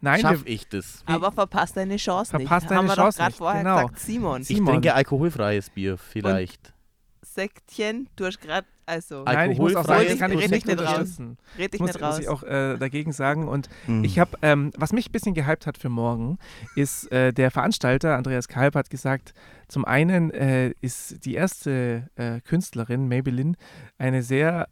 [0.00, 1.02] Nein, schaffe ich das.
[1.06, 2.46] Aber verpasst deine Chance nicht.
[2.46, 3.76] Verpasst deine Haben wir Chance doch gerade nicht, vorher genau.
[3.76, 4.40] gesagt, Simon.
[4.42, 4.66] Ich Simon.
[4.74, 6.74] trinke alkoholfreies Bier, vielleicht.
[7.22, 10.50] Sektchen, du hast gerade, also, Al- nein, ich muss auch sagen, das kann ich Red
[10.50, 10.88] nicht dich nicht raus.
[10.88, 11.38] unterstützen.
[11.58, 12.18] red Das dich muss, nicht muss raus.
[12.20, 13.48] ich auch äh, dagegen sagen.
[13.48, 14.04] Und Hm.
[14.04, 16.38] Ich habe, ähm, was mich ein bisschen gehypt hat für morgen,
[16.76, 19.34] ist äh, der Veranstalter, Andreas Kalb, hat gesagt,
[19.68, 23.54] zum einen äh, ist die erste äh, Künstlerin, Maybelline,
[23.98, 24.68] eine sehr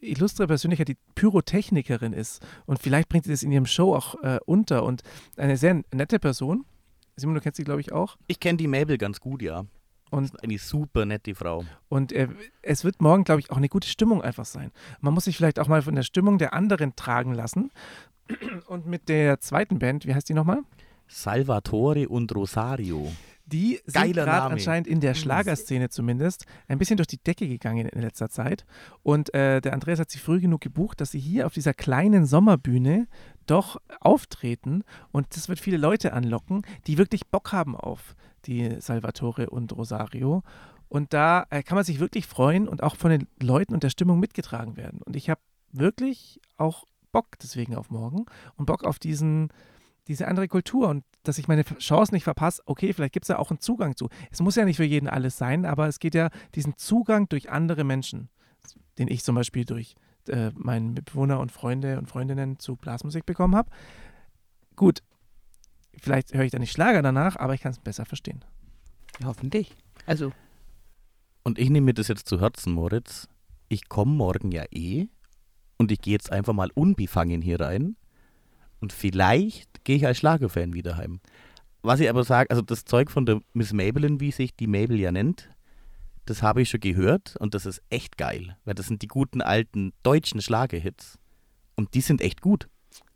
[0.00, 2.44] illustre Persönlichkeit, die Pyrotechnikerin ist.
[2.66, 4.82] Und vielleicht bringt sie das in ihrem Show auch äh, unter.
[4.84, 5.02] Und
[5.36, 6.64] eine sehr nette Person.
[7.16, 8.16] Simon, du kennst sie, glaube ich, auch.
[8.26, 9.64] Ich kenne die Mabel ganz gut, ja.
[10.12, 11.64] Und Eine super nette Frau.
[11.88, 12.28] Und äh,
[12.60, 14.70] es wird morgen, glaube ich, auch eine gute Stimmung einfach sein.
[15.00, 17.70] Man muss sich vielleicht auch mal von der Stimmung der anderen tragen lassen.
[18.66, 20.60] Und mit der zweiten Band, wie heißt die nochmal?
[21.08, 23.10] Salvatore und Rosario.
[23.46, 28.02] Die sind gerade anscheinend in der Schlagerszene zumindest ein bisschen durch die Decke gegangen in
[28.02, 28.66] letzter Zeit.
[29.02, 32.26] Und äh, der Andreas hat sie früh genug gebucht, dass sie hier auf dieser kleinen
[32.26, 33.08] Sommerbühne
[33.46, 34.84] doch auftreten.
[35.10, 38.14] Und das wird viele Leute anlocken, die wirklich Bock haben auf
[38.46, 40.42] die Salvatore und Rosario.
[40.88, 43.90] Und da äh, kann man sich wirklich freuen und auch von den Leuten und der
[43.90, 45.00] Stimmung mitgetragen werden.
[45.02, 45.40] Und ich habe
[45.72, 48.26] wirklich auch Bock deswegen auf morgen
[48.56, 49.48] und Bock auf diesen,
[50.08, 52.62] diese andere Kultur und dass ich meine Chance nicht verpasse.
[52.66, 54.08] Okay, vielleicht gibt es da auch einen Zugang zu.
[54.30, 57.50] Es muss ja nicht für jeden alles sein, aber es geht ja diesen Zugang durch
[57.50, 58.28] andere Menschen,
[58.98, 59.94] den ich zum Beispiel durch
[60.28, 63.70] äh, meinen Mitbewohner und Freunde und Freundinnen zu Blasmusik bekommen habe.
[64.76, 65.02] Gut,
[66.02, 68.44] vielleicht höre ich da nicht Schlager danach, aber ich kann es besser verstehen.
[69.20, 69.74] Ja, hoffentlich.
[70.06, 70.32] Also,
[71.44, 73.28] Und ich nehme mir das jetzt zu Herzen, Moritz.
[73.68, 75.06] Ich komme morgen ja eh
[75.78, 77.96] und ich gehe jetzt einfach mal unbefangen hier rein
[78.80, 81.20] und vielleicht gehe ich als Schlagerfan wieder heim.
[81.82, 84.98] Was ich aber sage, also das Zeug von der Miss Maybelline, wie sich die Mabel
[85.00, 85.48] ja nennt,
[86.26, 89.40] das habe ich schon gehört und das ist echt geil, weil das sind die guten
[89.40, 91.18] alten deutschen Schlagerhits
[91.74, 92.68] und die sind echt gut.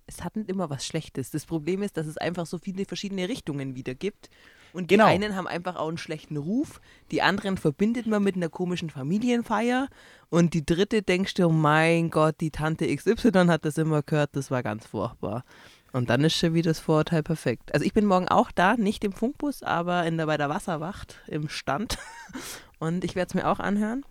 [0.07, 1.31] Es hat nicht immer was Schlechtes.
[1.31, 4.31] Das Problem ist, dass es einfach so viele verschiedene Richtungen wieder gibt.
[4.73, 5.07] Und Genau.
[5.07, 6.81] die einen haben einfach auch einen schlechten Ruf,
[7.11, 9.89] die anderen verbindet man mit einer komischen Familienfeier
[10.29, 14.37] und die dritte denkst du, oh mein Gott, die Tante XY hat das immer gehört,
[14.37, 15.45] das war ganz furchtbar.
[15.93, 17.73] Und dann ist schon wieder das Vorurteil perfekt.
[17.73, 21.23] Also ich bin morgen auch da, nicht im Funkbus, aber in der, bei der Wasserwacht
[21.27, 21.97] im Stand.
[22.79, 24.05] Und ich werde es mir auch anhören.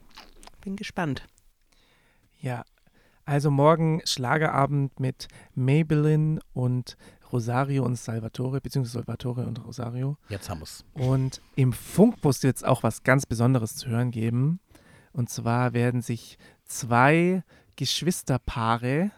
[0.61, 1.27] Bin gespannt.
[2.39, 2.63] Ja,
[3.25, 6.97] also morgen Schlagerabend mit Maybelline und
[7.31, 10.17] Rosario und Salvatore, beziehungsweise Salvatore und Rosario.
[10.29, 10.85] Jetzt haben wir's.
[10.93, 14.59] Und im Funkbus wird es auch was ganz Besonderes zu hören geben.
[15.11, 17.43] Und zwar werden sich zwei
[17.75, 19.11] Geschwisterpaare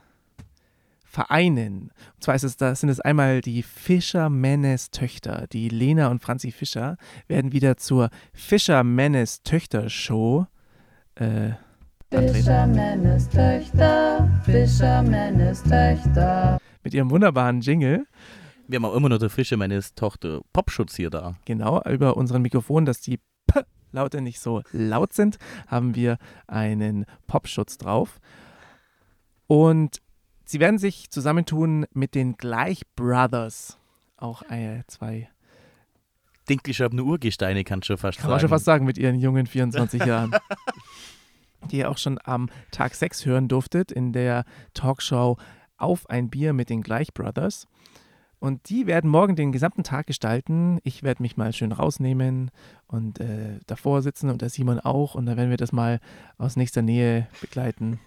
[1.03, 1.91] vereinen.
[2.16, 5.47] Und zwar ist es, sind es einmal die Fischer-Menes-Töchter.
[5.51, 6.97] Die Lena und Franzi Fischer
[7.28, 10.45] werden wieder zur Fischer-Menes-Töchter-Show
[11.16, 11.53] äh,
[12.10, 16.58] Fischermännes Töchter, Fischermännes Töchter.
[16.82, 18.08] mit ihrem wunderbaren Jingle.
[18.66, 21.36] Wir haben auch immer noch der Fische meines Tochter Popschutz hier da.
[21.43, 25.38] Genau, über unseren Mikrofon, dass die P-Laute nicht so laut sind,
[25.68, 28.22] haben wir einen Popschutz drauf.
[29.47, 30.01] Und
[30.45, 33.78] sie werden sich zusammentun mit den Gleich Brothers.
[34.16, 35.30] Auch äh, zwei,
[36.47, 38.41] Dinkelschabene Urgesteine kann schon fast kann man sagen.
[38.41, 40.32] schon fast sagen, mit ihren jungen 24 Jahren.
[41.72, 45.38] Die ihr auch schon am Tag 6 hören durftet in der Talkshow
[45.78, 47.68] Auf ein Bier mit den Gleich Brothers.
[48.39, 50.80] Und die werden morgen den gesamten Tag gestalten.
[50.84, 52.51] Ich werde mich mal schön rausnehmen
[52.86, 55.16] und äh, davor sitzen und der Simon auch.
[55.16, 55.99] Und dann werden wir das mal
[56.38, 57.99] aus nächster Nähe begleiten.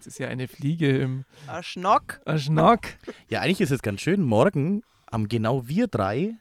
[0.00, 2.20] Es ist ja eine Fliege im Ah, Schnock.
[2.36, 2.80] Schnock.
[3.28, 4.22] Ja, eigentlich ist es ganz schön.
[4.22, 6.34] Morgen haben genau wir drei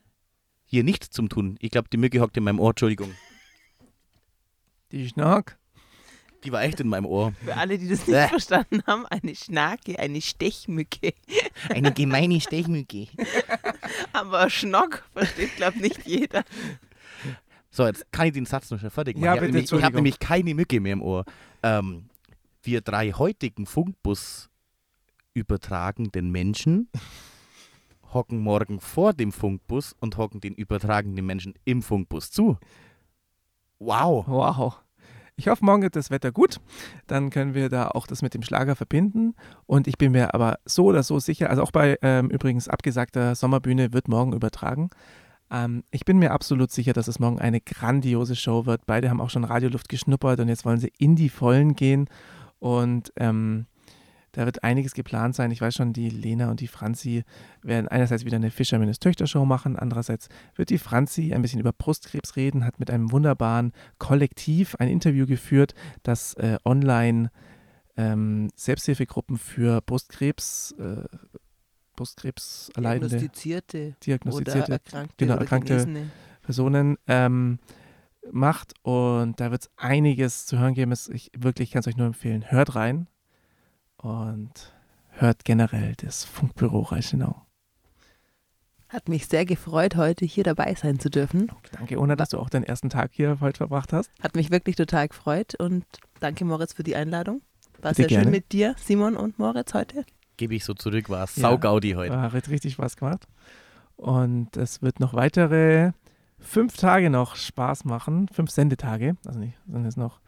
[0.66, 1.56] hier nichts zum tun.
[1.60, 2.72] Ich glaube, die Mücke hockt in meinem Ohr.
[2.72, 3.12] Entschuldigung.
[4.92, 5.56] Die Schnock.
[6.44, 7.34] Die war echt in meinem Ohr.
[7.44, 11.14] Für alle, die das nicht verstanden haben, eine Schnake, eine Stechmücke.
[11.70, 13.08] Eine gemeine Stechmücke.
[14.14, 16.44] Aber Schnock versteht, glaube ich, nicht jeder.
[17.72, 19.26] So, jetzt kann ich den Satz noch schnell fertig machen.
[19.26, 21.26] Ja, ich habe nämlich, ich hab nämlich keine Mücke mehr im Ohr.
[21.64, 22.10] Ähm,
[22.62, 24.50] wir drei heutigen Funkbus
[25.34, 26.90] übertragenden Menschen
[28.14, 32.58] hocken morgen vor dem Funkbus und hocken den übertragenden Menschen im Funkbus zu.
[33.80, 34.26] Wow.
[34.28, 34.80] Wow.
[35.36, 36.60] Ich hoffe, morgen wird das Wetter gut.
[37.08, 39.34] Dann können wir da auch das mit dem Schlager verbinden.
[39.66, 43.34] Und ich bin mir aber so oder so sicher, also auch bei ähm, übrigens abgesagter
[43.34, 44.92] Sommerbühne wird morgen übertragen.
[45.50, 48.86] Ähm, ich bin mir absolut sicher, dass es morgen eine grandiose Show wird.
[48.86, 52.10] Beide haben auch schon Radioluft geschnuppert und jetzt wollen sie in die Vollen gehen.
[52.60, 53.66] Und ähm,
[54.34, 55.52] da wird einiges geplant sein.
[55.52, 57.24] Ich weiß schon, die Lena und die Franzi
[57.62, 62.36] werden einerseits wieder eine Fischermannes Töchter-Show machen, andererseits wird die Franzi ein bisschen über Brustkrebs
[62.36, 67.32] reden, hat mit einem wunderbaren Kollektiv ein Interview geführt, das äh, online
[67.96, 71.04] ähm, Selbsthilfegruppen für Brustkrebs, äh,
[71.96, 76.10] Brustkrebs erleidende, Diagnostizierte, diagnostizierte, oder erkrankte, genau, erkrankte Genesene.
[76.42, 77.60] Personen ähm,
[78.32, 80.92] macht und da wird es einiges zu hören geben.
[81.14, 82.50] Ich wirklich kann es euch nur empfehlen.
[82.50, 83.08] Hört rein
[84.04, 84.74] und
[85.10, 87.42] hört generell das Funkbüro Reichenau.
[88.90, 91.52] Hat mich sehr gefreut, heute hier dabei sein zu dürfen.
[91.72, 94.12] Danke, Ona, dass du auch deinen ersten Tag hier heute verbracht hast.
[94.22, 95.84] Hat mich wirklich total gefreut und
[96.20, 97.42] danke Moritz für die Einladung.
[97.82, 98.24] War Bitte sehr gerne.
[98.26, 100.06] schön mit dir, Simon und Moritz heute.
[100.38, 101.28] Gebe ich so zurück, war Ja.
[101.28, 102.14] Saugaudi heute.
[102.14, 103.28] War, hat richtig Spaß gemacht.
[103.96, 105.92] Und es wird noch weitere
[106.40, 108.28] fünf Tage noch Spaß machen.
[108.32, 109.16] Fünf Sendetage.
[109.26, 110.20] Also nicht, sind es noch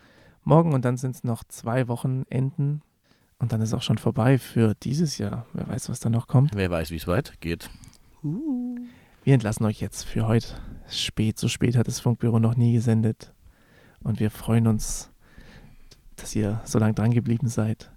[0.43, 2.81] morgen und dann sind es noch zwei Wochenenden.
[3.37, 5.45] Und dann ist auch schon vorbei für dieses Jahr.
[5.53, 6.55] Wer weiß, was da noch kommt.
[6.55, 7.69] Wer weiß, wie es weitergeht.
[8.21, 10.55] Wir entlassen euch jetzt für heute.
[10.89, 13.33] Spät, so spät hat das Funkbüro noch nie gesendet.
[14.01, 15.11] Und wir freuen uns,
[16.15, 17.91] dass ihr so lange dran geblieben seid.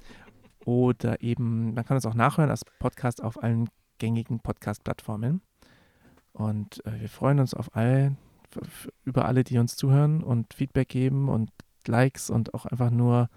[0.66, 5.42] Oder eben, man kann es auch nachhören als Podcast auf allen gängigen Podcast-Plattformen.
[6.34, 8.16] Und äh, wir freuen uns auf alle,
[9.04, 11.52] über alle, die uns zuhören und Feedback geben und
[11.88, 13.30] Likes und auch einfach nur,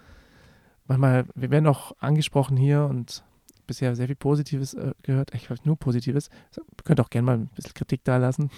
[0.86, 3.24] manchmal, wir werden auch angesprochen hier und
[3.66, 5.34] bisher sehr viel Positives äh, gehört.
[5.34, 6.30] Ich habe nur Positives.
[6.56, 8.50] Ihr könnt auch gerne mal ein bisschen Kritik da lassen.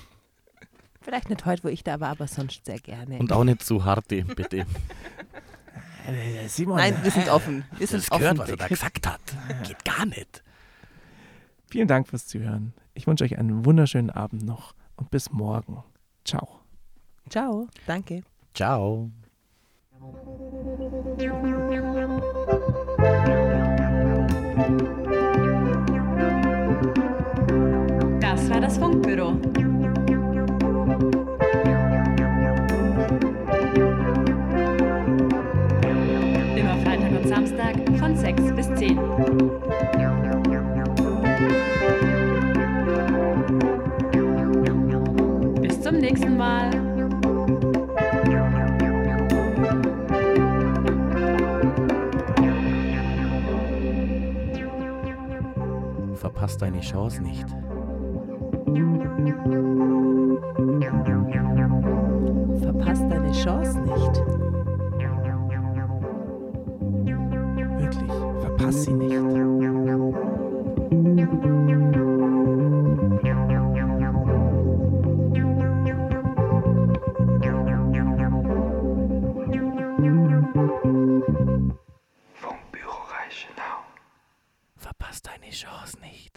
[1.03, 3.18] Vielleicht nicht heute, wo ich da war, aber sonst sehr gerne.
[3.18, 4.66] Und auch nicht zu harte, bitte.
[6.48, 7.64] Simon, Nein, wir sind offen.
[7.76, 8.38] Wir Das sind gehört, offen.
[8.38, 9.20] was er da gesagt hat.
[9.66, 10.42] Geht gar nicht.
[11.70, 12.72] vielen Dank fürs Zuhören.
[12.94, 15.82] Ich wünsche euch einen wunderschönen Abend noch und bis morgen.
[16.24, 16.61] Ciao.
[17.28, 17.68] Ciao.
[17.86, 18.22] Danke.
[18.55, 19.11] Ciao.
[28.20, 29.36] Das war das Funkbüro.
[31.01, 31.16] Immer
[36.84, 38.98] Freitag und Samstag von 6 bis 10.
[45.62, 46.70] Bis zum nächsten Mal.
[56.16, 57.46] Verpasst deine Chance nicht.
[62.61, 64.23] Verpasst deine Chance nicht.
[67.79, 69.16] Wirklich, verpasst sie nicht.
[82.35, 83.85] Vom Büro Reichenau.
[84.77, 86.30] Verpasst deine Chance nicht.